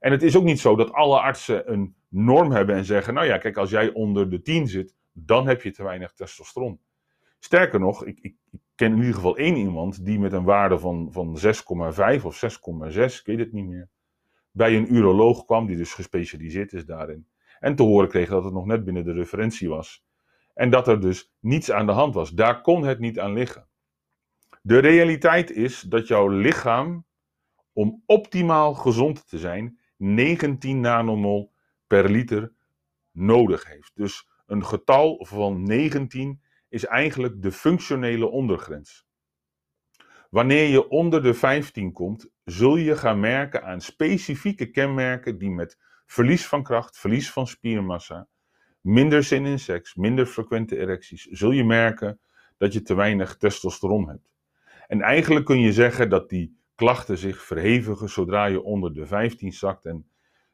En 0.00 0.12
het 0.12 0.22
is 0.22 0.36
ook 0.36 0.44
niet 0.44 0.60
zo 0.60 0.76
dat 0.76 0.92
alle 0.92 1.20
artsen 1.20 1.72
een 1.72 1.94
norm 2.08 2.50
hebben 2.50 2.76
en 2.76 2.84
zeggen, 2.84 3.14
nou 3.14 3.26
ja, 3.26 3.38
kijk, 3.38 3.56
als 3.56 3.70
jij 3.70 3.92
onder 3.92 4.30
de 4.30 4.42
10 4.42 4.66
zit, 4.68 4.94
dan 5.12 5.46
heb 5.46 5.62
je 5.62 5.70
te 5.70 5.82
weinig 5.82 6.12
testosteron. 6.12 6.80
Sterker 7.38 7.80
nog, 7.80 8.04
ik, 8.04 8.18
ik, 8.20 8.34
ik 8.50 8.60
ken 8.74 8.92
in 8.92 8.98
ieder 8.98 9.14
geval 9.14 9.36
één 9.36 9.56
iemand 9.56 10.04
die 10.04 10.18
met 10.18 10.32
een 10.32 10.44
waarde 10.44 10.78
van, 10.78 11.08
van 11.12 11.38
6,5 12.18 12.22
of 12.24 12.44
6,6, 12.44 12.94
ik 12.94 13.22
weet 13.24 13.38
het 13.38 13.52
niet 13.52 13.66
meer, 13.66 13.88
bij 14.52 14.76
een 14.76 14.94
uroloog 14.94 15.44
kwam, 15.44 15.66
die 15.66 15.76
dus 15.76 15.94
gespecialiseerd 15.94 16.72
is 16.72 16.84
daarin. 16.84 17.26
En 17.60 17.76
te 17.76 17.82
horen 17.82 18.08
kreeg 18.08 18.28
dat 18.28 18.44
het 18.44 18.52
nog 18.52 18.66
net 18.66 18.84
binnen 18.84 19.04
de 19.04 19.12
referentie 19.12 19.68
was. 19.68 20.04
En 20.54 20.70
dat 20.70 20.88
er 20.88 21.00
dus 21.00 21.34
niets 21.40 21.70
aan 21.70 21.86
de 21.86 21.92
hand 21.92 22.14
was. 22.14 22.30
Daar 22.30 22.60
kon 22.60 22.84
het 22.84 22.98
niet 22.98 23.18
aan 23.18 23.32
liggen. 23.32 23.68
De 24.62 24.78
realiteit 24.78 25.50
is 25.50 25.80
dat 25.80 26.06
jouw 26.06 26.28
lichaam, 26.28 27.06
om 27.72 28.02
optimaal 28.06 28.74
gezond 28.74 29.28
te 29.28 29.38
zijn, 29.38 29.78
19 29.96 30.80
nanomol 30.80 31.52
per 31.86 32.10
liter 32.10 32.52
nodig 33.10 33.68
heeft. 33.68 33.92
Dus 33.94 34.28
een 34.46 34.64
getal 34.64 35.26
van 35.28 35.62
19 35.62 36.42
is 36.68 36.84
eigenlijk 36.84 37.42
de 37.42 37.52
functionele 37.52 38.26
ondergrens. 38.26 39.06
Wanneer 40.32 40.68
je 40.68 40.88
onder 40.88 41.22
de 41.22 41.34
15 41.34 41.92
komt, 41.92 42.30
zul 42.44 42.76
je 42.76 42.96
gaan 42.96 43.20
merken 43.20 43.64
aan 43.64 43.80
specifieke 43.80 44.70
kenmerken 44.70 45.38
die 45.38 45.50
met 45.50 45.78
verlies 46.06 46.46
van 46.46 46.62
kracht, 46.62 46.98
verlies 46.98 47.30
van 47.30 47.46
spiermassa, 47.46 48.28
minder 48.80 49.22
zin 49.22 49.46
in 49.46 49.58
seks, 49.58 49.94
minder 49.94 50.26
frequente 50.26 50.78
erecties, 50.78 51.26
zul 51.30 51.50
je 51.50 51.64
merken 51.64 52.20
dat 52.56 52.72
je 52.72 52.82
te 52.82 52.94
weinig 52.94 53.36
testosteron 53.36 54.08
hebt. 54.08 54.32
En 54.86 55.00
eigenlijk 55.00 55.44
kun 55.44 55.60
je 55.60 55.72
zeggen 55.72 56.08
dat 56.08 56.28
die 56.28 56.56
klachten 56.74 57.18
zich 57.18 57.42
verhevigen 57.42 58.08
zodra 58.08 58.44
je 58.44 58.62
onder 58.62 58.94
de 58.94 59.06
15 59.06 59.52
zakt. 59.52 59.84
En 59.84 60.06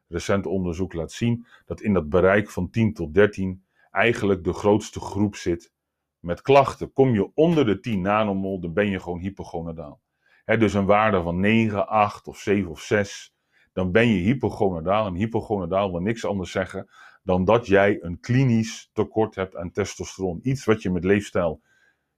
recent 0.08 0.46
onderzoek 0.46 0.92
laat 0.92 1.12
zien 1.12 1.46
dat 1.66 1.80
in 1.80 1.92
dat 1.92 2.08
bereik 2.08 2.50
van 2.50 2.70
10 2.70 2.92
tot 2.94 3.14
13 3.14 3.64
eigenlijk 3.90 4.44
de 4.44 4.52
grootste 4.52 5.00
groep 5.00 5.36
zit 5.36 5.72
met 6.20 6.42
klachten. 6.42 6.92
Kom 6.92 7.14
je 7.14 7.30
onder 7.34 7.66
de 7.66 7.80
10 7.80 8.00
nanomol, 8.00 8.60
dan 8.60 8.72
ben 8.72 8.88
je 8.90 9.00
gewoon 9.00 9.18
hypogonadaal. 9.18 10.00
dus 10.44 10.74
een 10.74 10.86
waarde 10.86 11.22
van 11.22 11.40
9, 11.40 11.88
8 11.88 12.26
of 12.26 12.38
7 12.38 12.70
of 12.70 12.80
6, 12.80 13.34
dan 13.72 13.92
ben 13.92 14.08
je 14.08 14.20
hypogonadaal. 14.22 15.06
En 15.06 15.14
hypogonadaal 15.14 15.90
wil 15.90 16.00
niks 16.00 16.24
anders 16.24 16.50
zeggen 16.50 16.88
dan 17.22 17.44
dat 17.44 17.66
jij 17.66 17.98
een 18.02 18.20
klinisch 18.20 18.90
tekort 18.92 19.34
hebt 19.34 19.56
aan 19.56 19.70
testosteron. 19.70 20.40
Iets 20.42 20.64
wat 20.64 20.82
je 20.82 20.90
met 20.90 21.04
leefstijl 21.04 21.62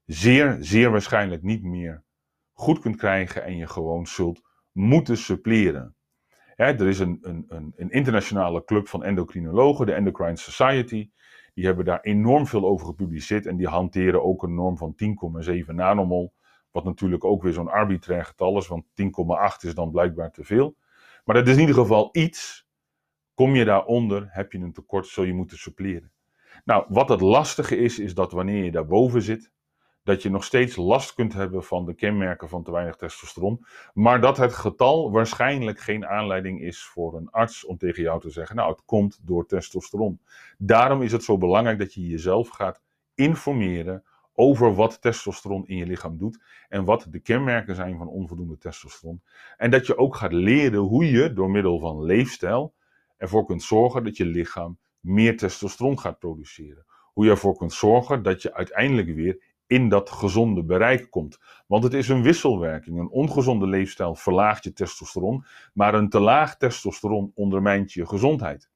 zeer, 0.05 0.57
zeer 0.61 0.91
waarschijnlijk 0.91 1.43
niet 1.43 1.63
meer 1.63 2.05
goed 2.53 2.79
kunt 2.79 2.97
krijgen 2.97 3.45
en 3.45 3.57
je 3.57 3.67
gewoon 3.67 4.07
zult 4.07 4.41
moeten 4.73 5.17
suppleren. 5.17 5.97
er 6.57 6.89
is 6.89 6.99
een, 6.99 7.19
een, 7.23 7.45
een, 7.49 7.73
een 7.77 7.91
internationale 7.91 8.65
club 8.65 8.89
van 8.89 9.05
endocrinologen, 9.05 9.87
de 9.87 9.93
Endocrine 9.93 10.37
Society. 10.37 11.11
Die 11.61 11.69
hebben 11.69 11.87
daar 11.87 12.01
enorm 12.01 12.47
veel 12.47 12.65
over 12.65 12.87
gepubliceerd 12.87 13.47
en 13.47 13.57
die 13.57 13.67
hanteren 13.67 14.25
ook 14.25 14.43
een 14.43 14.55
norm 14.55 14.77
van 14.77 14.95
10,7 15.65 15.67
nanomol. 15.67 16.33
Wat 16.71 16.85
natuurlijk 16.85 17.25
ook 17.25 17.43
weer 17.43 17.53
zo'n 17.53 17.69
arbitrair 17.69 18.25
getal 18.25 18.59
is, 18.59 18.67
want 18.67 18.85
10,8 18.85 18.95
is 19.61 19.75
dan 19.75 19.91
blijkbaar 19.91 20.31
te 20.31 20.45
veel. 20.45 20.77
Maar 21.25 21.35
dat 21.35 21.49
is 21.49 21.55
in 21.55 21.61
ieder 21.61 21.75
geval 21.75 22.09
iets. 22.13 22.69
Kom 23.35 23.55
je 23.55 23.65
daaronder, 23.65 24.29
heb 24.31 24.53
je 24.53 24.59
een 24.59 24.73
tekort, 24.73 25.07
zul 25.07 25.25
je 25.25 25.33
moeten 25.33 25.59
suppleren. 25.59 26.13
Nou, 26.65 26.85
wat 26.89 27.09
het 27.09 27.21
lastige 27.21 27.77
is, 27.77 27.99
is 27.99 28.15
dat 28.15 28.33
wanneer 28.33 28.65
je 28.65 28.71
daarboven 28.71 29.23
zit, 29.23 29.53
dat 30.11 30.23
je 30.23 30.31
nog 30.31 30.45
steeds 30.45 30.77
last 30.77 31.15
kunt 31.15 31.33
hebben 31.33 31.65
van 31.65 31.85
de 31.85 31.95
kenmerken 31.95 32.49
van 32.49 32.63
te 32.63 32.71
weinig 32.71 32.97
testosteron. 32.97 33.65
Maar 33.95 34.21
dat 34.21 34.37
het 34.37 34.53
getal 34.53 35.11
waarschijnlijk 35.11 35.81
geen 35.81 36.07
aanleiding 36.07 36.61
is 36.61 36.83
voor 36.85 37.17
een 37.17 37.31
arts 37.31 37.65
om 37.65 37.77
tegen 37.77 38.03
jou 38.03 38.21
te 38.21 38.31
zeggen: 38.31 38.57
Nou, 38.57 38.71
het 38.71 38.85
komt 38.85 39.21
door 39.23 39.47
testosteron. 39.47 40.21
Daarom 40.59 41.03
is 41.03 41.13
het 41.13 41.25
zo 41.25 41.39
belangrijk 41.39 41.79
dat 41.79 41.95
je 41.95 42.07
jezelf 42.07 42.49
gaat 42.49 42.83
informeren 43.15 44.05
over 44.35 44.75
wat 44.75 45.03
testosteron 45.03 45.67
in 45.67 45.77
je 45.77 45.87
lichaam 45.87 46.17
doet 46.17 46.43
en 46.69 46.85
wat 46.85 47.07
de 47.11 47.21
kenmerken 47.21 47.75
zijn 47.75 47.99
van 47.99 48.09
onvoldoende 48.09 48.59
testosteron. 48.59 49.23
En 49.57 49.71
dat 49.71 49.87
je 49.87 49.97
ook 49.97 50.17
gaat 50.17 50.33
leren 50.33 50.81
hoe 50.81 51.11
je 51.11 51.33
door 51.33 51.51
middel 51.51 51.79
van 51.79 52.03
leefstijl 52.03 52.75
ervoor 53.17 53.45
kunt 53.45 53.63
zorgen 53.63 54.05
dat 54.05 54.17
je 54.17 54.25
lichaam 54.25 54.79
meer 55.01 55.37
testosteron 55.37 55.99
gaat 55.99 56.19
produceren. 56.19 56.85
Hoe 57.13 57.25
je 57.25 57.31
ervoor 57.31 57.57
kunt 57.57 57.73
zorgen 57.73 58.23
dat 58.23 58.43
je 58.43 58.55
uiteindelijk 58.55 59.15
weer 59.15 59.50
in 59.71 59.89
dat 59.89 60.11
gezonde 60.11 60.65
bereik 60.65 61.11
komt. 61.11 61.39
Want 61.67 61.85
het 61.85 61.95
is 61.95 62.09
een 62.09 62.23
wisselwerking. 62.23 62.99
Een 62.99 63.09
ongezonde 63.09 63.67
leefstijl 63.67 64.15
verlaagt 64.15 64.65
je 64.65 64.73
testosteron, 64.73 65.45
maar 65.75 65.95
een 65.95 66.09
te 66.09 66.21
laag 66.21 66.57
testosteron 66.57 67.33
ondermijnt 67.35 67.93
je 67.93 68.07
gezondheid. 68.07 68.71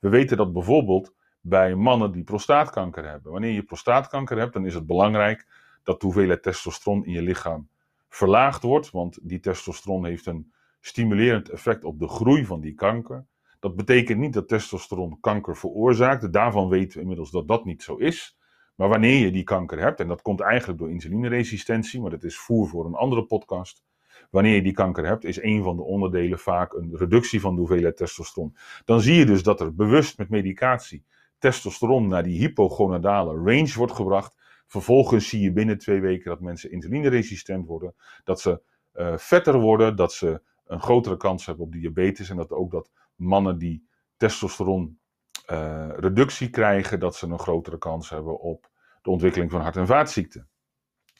We 0.00 0.08
weten 0.08 0.36
dat 0.36 0.52
bijvoorbeeld 0.52 1.14
bij 1.40 1.74
mannen 1.74 2.12
die 2.12 2.24
prostaatkanker 2.24 3.08
hebben. 3.08 3.32
Wanneer 3.32 3.52
je 3.52 3.62
prostaatkanker 3.62 4.38
hebt, 4.38 4.52
dan 4.52 4.66
is 4.66 4.74
het 4.74 4.86
belangrijk 4.86 5.46
dat 5.82 6.00
de 6.00 6.06
hoeveelheid 6.06 6.42
testosteron 6.42 7.04
in 7.04 7.12
je 7.12 7.22
lichaam 7.22 7.68
verlaagd 8.08 8.62
wordt, 8.62 8.90
want 8.90 9.18
die 9.22 9.40
testosteron 9.40 10.04
heeft 10.04 10.26
een 10.26 10.52
stimulerend 10.80 11.48
effect 11.48 11.84
op 11.84 11.98
de 11.98 12.08
groei 12.08 12.44
van 12.44 12.60
die 12.60 12.74
kanker. 12.74 13.26
Dat 13.60 13.76
betekent 13.76 14.18
niet 14.18 14.32
dat 14.32 14.48
testosteron 14.48 15.20
kanker 15.20 15.56
veroorzaakt. 15.56 16.32
Daarvan 16.32 16.68
weten 16.68 16.94
we 16.94 17.00
inmiddels 17.00 17.30
dat 17.30 17.48
dat 17.48 17.64
niet 17.64 17.82
zo 17.82 17.96
is. 17.96 18.36
Maar 18.74 18.88
wanneer 18.88 19.18
je 19.18 19.30
die 19.30 19.44
kanker 19.44 19.78
hebt, 19.78 20.00
en 20.00 20.08
dat 20.08 20.22
komt 20.22 20.40
eigenlijk 20.40 20.78
door 20.78 20.90
insulineresistentie, 20.90 22.00
maar 22.00 22.10
dat 22.10 22.24
is 22.24 22.38
voer 22.38 22.68
voor 22.68 22.86
een 22.86 22.94
andere 22.94 23.24
podcast. 23.24 23.82
Wanneer 24.30 24.54
je 24.54 24.62
die 24.62 24.72
kanker 24.72 25.06
hebt, 25.06 25.24
is 25.24 25.42
een 25.42 25.62
van 25.62 25.76
de 25.76 25.82
onderdelen 25.82 26.38
vaak 26.38 26.72
een 26.72 26.96
reductie 26.96 27.40
van 27.40 27.54
de 27.54 27.60
hoeveelheid 27.60 27.96
testosteron. 27.96 28.56
Dan 28.84 29.00
zie 29.00 29.14
je 29.14 29.26
dus 29.26 29.42
dat 29.42 29.60
er 29.60 29.74
bewust 29.74 30.18
met 30.18 30.28
medicatie 30.28 31.04
testosteron 31.38 32.08
naar 32.08 32.22
die 32.22 32.38
hypogonadale 32.38 33.34
range 33.34 33.72
wordt 33.74 33.92
gebracht. 33.92 34.36
Vervolgens 34.66 35.28
zie 35.28 35.40
je 35.40 35.52
binnen 35.52 35.78
twee 35.78 36.00
weken 36.00 36.30
dat 36.30 36.40
mensen 36.40 36.70
insulineresistent 36.70 37.66
worden, 37.66 37.94
dat 38.24 38.40
ze 38.40 38.62
uh, 38.94 39.16
vetter 39.16 39.60
worden, 39.60 39.96
dat 39.96 40.12
ze 40.12 40.42
een 40.66 40.80
grotere 40.80 41.16
kans 41.16 41.46
hebben 41.46 41.64
op 41.64 41.72
diabetes 41.72 42.30
en 42.30 42.36
dat 42.36 42.50
ook 42.50 42.70
dat 42.70 42.90
mannen 43.14 43.58
die 43.58 43.86
testosteron 44.16 44.98
uh, 45.46 45.88
reductie 45.96 46.50
krijgen, 46.50 47.00
dat 47.00 47.16
ze 47.16 47.26
een 47.26 47.38
grotere 47.38 47.78
kans 47.78 48.10
hebben 48.10 48.40
op 48.40 48.70
de 49.02 49.10
ontwikkeling 49.10 49.50
van 49.50 49.60
hart- 49.60 49.76
en 49.76 49.86
vaatziekten. 49.86 50.48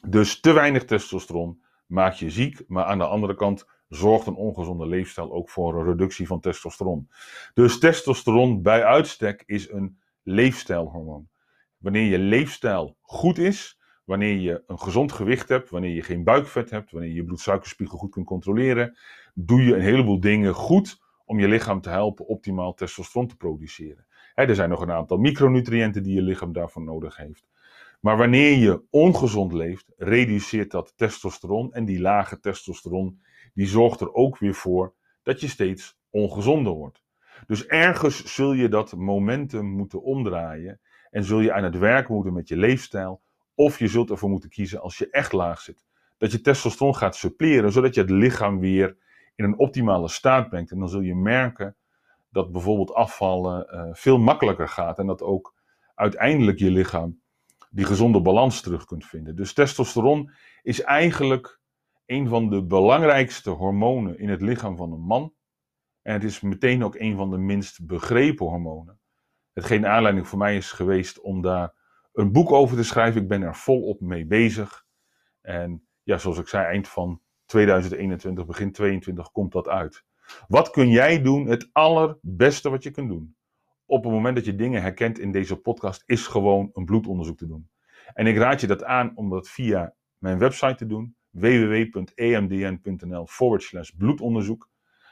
Dus 0.06 0.40
te 0.40 0.52
weinig 0.52 0.84
testosteron 0.84 1.62
maakt 1.86 2.18
je 2.18 2.30
ziek, 2.30 2.62
maar 2.66 2.84
aan 2.84 2.98
de 2.98 3.06
andere 3.06 3.34
kant 3.34 3.66
zorgt 3.88 4.26
een 4.26 4.34
ongezonde 4.34 4.86
leefstijl 4.86 5.32
ook 5.32 5.50
voor 5.50 5.78
een 5.78 5.84
reductie 5.84 6.26
van 6.26 6.40
testosteron. 6.40 7.08
Dus 7.54 7.78
testosteron 7.78 8.62
bij 8.62 8.84
uitstek 8.84 9.42
is 9.46 9.70
een 9.70 9.98
leefstijlhormoon. 10.22 11.28
Wanneer 11.78 12.10
je 12.10 12.18
leefstijl 12.18 12.96
goed 13.00 13.38
is, 13.38 13.78
wanneer 14.04 14.36
je 14.36 14.62
een 14.66 14.78
gezond 14.78 15.12
gewicht 15.12 15.48
hebt, 15.48 15.70
wanneer 15.70 15.94
je 15.94 16.02
geen 16.02 16.24
buikvet 16.24 16.70
hebt, 16.70 16.90
wanneer 16.90 17.10
je 17.10 17.16
je 17.16 17.24
bloedsuikerspiegel 17.24 17.98
goed 17.98 18.10
kunt 18.10 18.26
controleren, 18.26 18.96
doe 19.34 19.62
je 19.62 19.74
een 19.74 19.80
heleboel 19.80 20.20
dingen 20.20 20.54
goed 20.54 21.02
om 21.24 21.38
je 21.38 21.48
lichaam 21.48 21.80
te 21.80 21.88
helpen 21.90 22.26
optimaal 22.26 22.74
testosteron 22.74 23.28
te 23.28 23.36
produceren. 23.36 24.06
Er 24.34 24.54
zijn 24.54 24.68
nog 24.68 24.80
een 24.80 24.92
aantal 24.92 25.16
micronutriënten 25.16 26.02
die 26.02 26.14
je 26.14 26.22
lichaam 26.22 26.52
daarvoor 26.52 26.82
nodig 26.82 27.16
heeft. 27.16 27.46
Maar 28.00 28.16
wanneer 28.16 28.58
je 28.58 28.82
ongezond 28.90 29.52
leeft, 29.52 29.92
reduceert 29.96 30.70
dat 30.70 30.92
testosteron. 30.96 31.72
En 31.72 31.84
die 31.84 32.00
lage 32.00 32.40
testosteron, 32.40 33.20
die 33.54 33.66
zorgt 33.66 34.00
er 34.00 34.14
ook 34.14 34.38
weer 34.38 34.54
voor 34.54 34.94
dat 35.22 35.40
je 35.40 35.48
steeds 35.48 35.98
ongezonder 36.10 36.72
wordt. 36.72 37.02
Dus 37.46 37.66
ergens 37.66 38.34
zul 38.34 38.52
je 38.52 38.68
dat 38.68 38.96
momentum 38.96 39.66
moeten 39.66 40.02
omdraaien. 40.02 40.80
En 41.10 41.24
zul 41.24 41.40
je 41.40 41.52
aan 41.52 41.64
het 41.64 41.78
werk 41.78 42.08
moeten 42.08 42.32
met 42.32 42.48
je 42.48 42.56
leefstijl. 42.56 43.22
Of 43.54 43.78
je 43.78 43.88
zult 43.88 44.10
ervoor 44.10 44.30
moeten 44.30 44.50
kiezen 44.50 44.80
als 44.80 44.98
je 44.98 45.10
echt 45.10 45.32
laag 45.32 45.60
zit. 45.60 45.84
Dat 46.18 46.32
je 46.32 46.40
testosteron 46.40 46.96
gaat 46.96 47.16
suppleren, 47.16 47.72
zodat 47.72 47.94
je 47.94 48.00
het 48.00 48.10
lichaam 48.10 48.60
weer 48.60 48.96
in 49.34 49.44
een 49.44 49.58
optimale 49.58 50.08
staat 50.08 50.48
brengt. 50.48 50.70
En 50.70 50.78
dan 50.78 50.88
zul 50.88 51.00
je 51.00 51.14
merken 51.14 51.76
dat 52.34 52.52
bijvoorbeeld 52.52 52.94
afvallen 52.94 53.74
uh, 53.74 53.94
veel 53.94 54.18
makkelijker 54.18 54.68
gaat. 54.68 54.98
En 54.98 55.06
dat 55.06 55.22
ook 55.22 55.54
uiteindelijk 55.94 56.58
je 56.58 56.70
lichaam 56.70 57.20
die 57.70 57.84
gezonde 57.84 58.20
balans 58.20 58.60
terug 58.60 58.84
kunt 58.84 59.06
vinden. 59.06 59.36
Dus 59.36 59.52
testosteron 59.52 60.30
is 60.62 60.80
eigenlijk 60.80 61.60
een 62.06 62.28
van 62.28 62.50
de 62.50 62.64
belangrijkste 62.64 63.50
hormonen 63.50 64.18
in 64.18 64.28
het 64.28 64.40
lichaam 64.40 64.76
van 64.76 64.92
een 64.92 65.00
man. 65.00 65.34
En 66.02 66.12
het 66.12 66.24
is 66.24 66.40
meteen 66.40 66.84
ook 66.84 66.94
een 66.94 67.16
van 67.16 67.30
de 67.30 67.38
minst 67.38 67.86
begrepen 67.86 68.46
hormonen. 68.46 69.00
Hetgeen 69.52 69.86
aanleiding 69.86 70.28
voor 70.28 70.38
mij 70.38 70.56
is 70.56 70.72
geweest 70.72 71.20
om 71.20 71.42
daar 71.42 71.74
een 72.12 72.32
boek 72.32 72.52
over 72.52 72.76
te 72.76 72.84
schrijven. 72.84 73.22
Ik 73.22 73.28
ben 73.28 73.42
er 73.42 73.56
volop 73.56 74.00
mee 74.00 74.26
bezig. 74.26 74.84
En 75.40 75.86
ja, 76.02 76.18
zoals 76.18 76.38
ik 76.38 76.48
zei, 76.48 76.64
eind 76.64 76.88
van 76.88 77.20
2021, 77.46 78.46
begin 78.46 78.72
2022 78.72 79.32
komt 79.32 79.52
dat 79.52 79.68
uit. 79.68 80.04
Wat 80.48 80.70
kun 80.70 80.88
jij 80.88 81.22
doen? 81.22 81.46
Het 81.46 81.68
allerbeste 81.72 82.70
wat 82.70 82.82
je 82.82 82.90
kunt 82.90 83.08
doen. 83.08 83.36
Op 83.86 84.04
het 84.04 84.12
moment 84.12 84.36
dat 84.36 84.44
je 84.44 84.54
dingen 84.54 84.82
herkent 84.82 85.18
in 85.18 85.32
deze 85.32 85.56
podcast, 85.56 86.02
is 86.06 86.26
gewoon 86.26 86.70
een 86.72 86.84
bloedonderzoek 86.84 87.36
te 87.38 87.46
doen. 87.46 87.68
En 88.14 88.26
ik 88.26 88.36
raad 88.36 88.60
je 88.60 88.66
dat 88.66 88.84
aan 88.84 89.12
om 89.14 89.30
dat 89.30 89.48
via 89.48 89.94
mijn 90.18 90.38
website 90.38 90.74
te 90.74 90.86
doen: 90.86 91.16
www.emdn.nl 91.30 93.26
bloedonderzoek. 93.96 94.70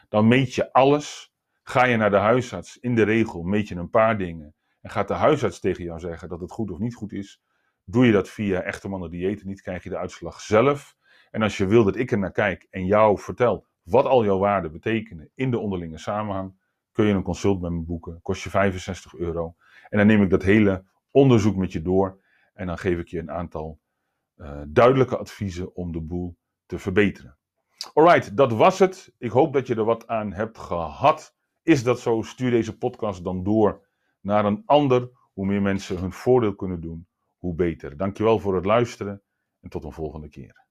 Dan 0.09 0.29
meet 0.29 0.55
je 0.55 0.73
alles. 0.73 1.33
Ga 1.63 1.85
je 1.85 1.97
naar 1.97 2.11
de 2.11 2.17
huisarts, 2.17 2.79
in 2.79 2.95
de 2.95 3.03
regel 3.03 3.43
meet 3.43 3.69
je 3.69 3.75
een 3.75 3.91
paar 3.91 4.19
dingen. 4.19 4.55
En 4.81 4.91
gaat 4.91 5.09
de 5.09 5.15
huisarts 5.15 5.61
tegen 5.61 5.85
jou 5.85 5.99
zeggen 5.99 6.29
dat 6.29 6.41
het 6.41 6.51
goed 6.51 6.71
of 6.71 6.79
niet 6.79 6.95
goed 6.95 7.13
is. 7.13 7.43
Doe 7.85 8.07
je 8.07 8.13
dat 8.13 8.29
via 8.29 8.63
echte 8.63 8.89
mannen 8.89 9.11
diëten 9.11 9.47
niet, 9.47 9.63
krijg 9.63 9.83
je 9.83 9.89
de 9.89 9.99
uitslag 9.99 10.41
zelf. 10.41 10.97
En 11.31 11.43
als 11.43 11.57
je 11.57 11.67
wil 11.67 11.85
dat 11.85 11.97
ik 11.97 12.11
er 12.11 12.19
naar 12.19 12.33
kijk 12.33 12.67
en 12.71 12.87
jou 12.87 13.19
vertel 13.19 13.67
wat 13.83 14.05
al 14.05 14.25
jouw 14.25 14.39
waarden 14.39 14.73
betekenen 14.73 15.31
in 15.35 15.51
de 15.51 15.59
onderlinge 15.59 15.99
samenhang, 15.99 16.55
kun 16.93 17.07
je 17.07 17.13
een 17.13 17.23
consult 17.23 17.61
met 17.61 17.71
me 17.71 17.81
boeken. 17.81 18.23
Kost 18.23 18.43
je 18.43 18.51
65 18.51 19.15
euro. 19.15 19.55
En 19.89 19.99
dan 19.99 20.07
neem 20.07 20.23
ik 20.23 20.31
dat 20.31 20.43
hele 20.43 20.85
onderzoek 21.11 21.57
met 21.57 21.73
je 21.73 21.83
door. 21.83 22.21
En 22.55 22.67
dan 22.67 22.79
geef 22.79 22.99
ik 22.99 23.09
je 23.09 23.19
een 23.19 23.31
aantal 23.31 23.81
uh, 24.37 24.61
duidelijke 24.69 25.17
adviezen 25.17 25.75
om 25.75 25.93
de 25.93 26.01
boel 26.01 26.37
te 26.67 26.79
verbeteren. 26.79 27.37
Alright, 27.95 28.37
dat 28.37 28.53
was 28.53 28.79
het. 28.79 29.15
Ik 29.19 29.31
hoop 29.31 29.53
dat 29.53 29.67
je 29.67 29.75
er 29.75 29.85
wat 29.85 30.07
aan 30.07 30.33
hebt 30.33 30.59
gehad. 30.59 31.37
Is 31.63 31.83
dat 31.83 32.01
zo? 32.01 32.23
Stuur 32.23 32.51
deze 32.51 32.79
podcast 32.79 33.25
dan 33.25 33.43
door 33.43 33.89
naar 34.21 34.45
een 34.45 34.63
ander. 34.67 35.11
Hoe 35.33 35.47
meer 35.47 35.63
mensen 35.63 35.99
hun 35.99 36.13
voordeel 36.13 36.55
kunnen 36.55 36.81
doen, 36.81 37.07
hoe 37.37 37.55
beter. 37.55 37.97
Dankjewel 37.97 38.39
voor 38.39 38.55
het 38.55 38.65
luisteren 38.65 39.23
en 39.61 39.69
tot 39.69 39.85
een 39.85 39.93
volgende 39.93 40.29
keer. 40.29 40.65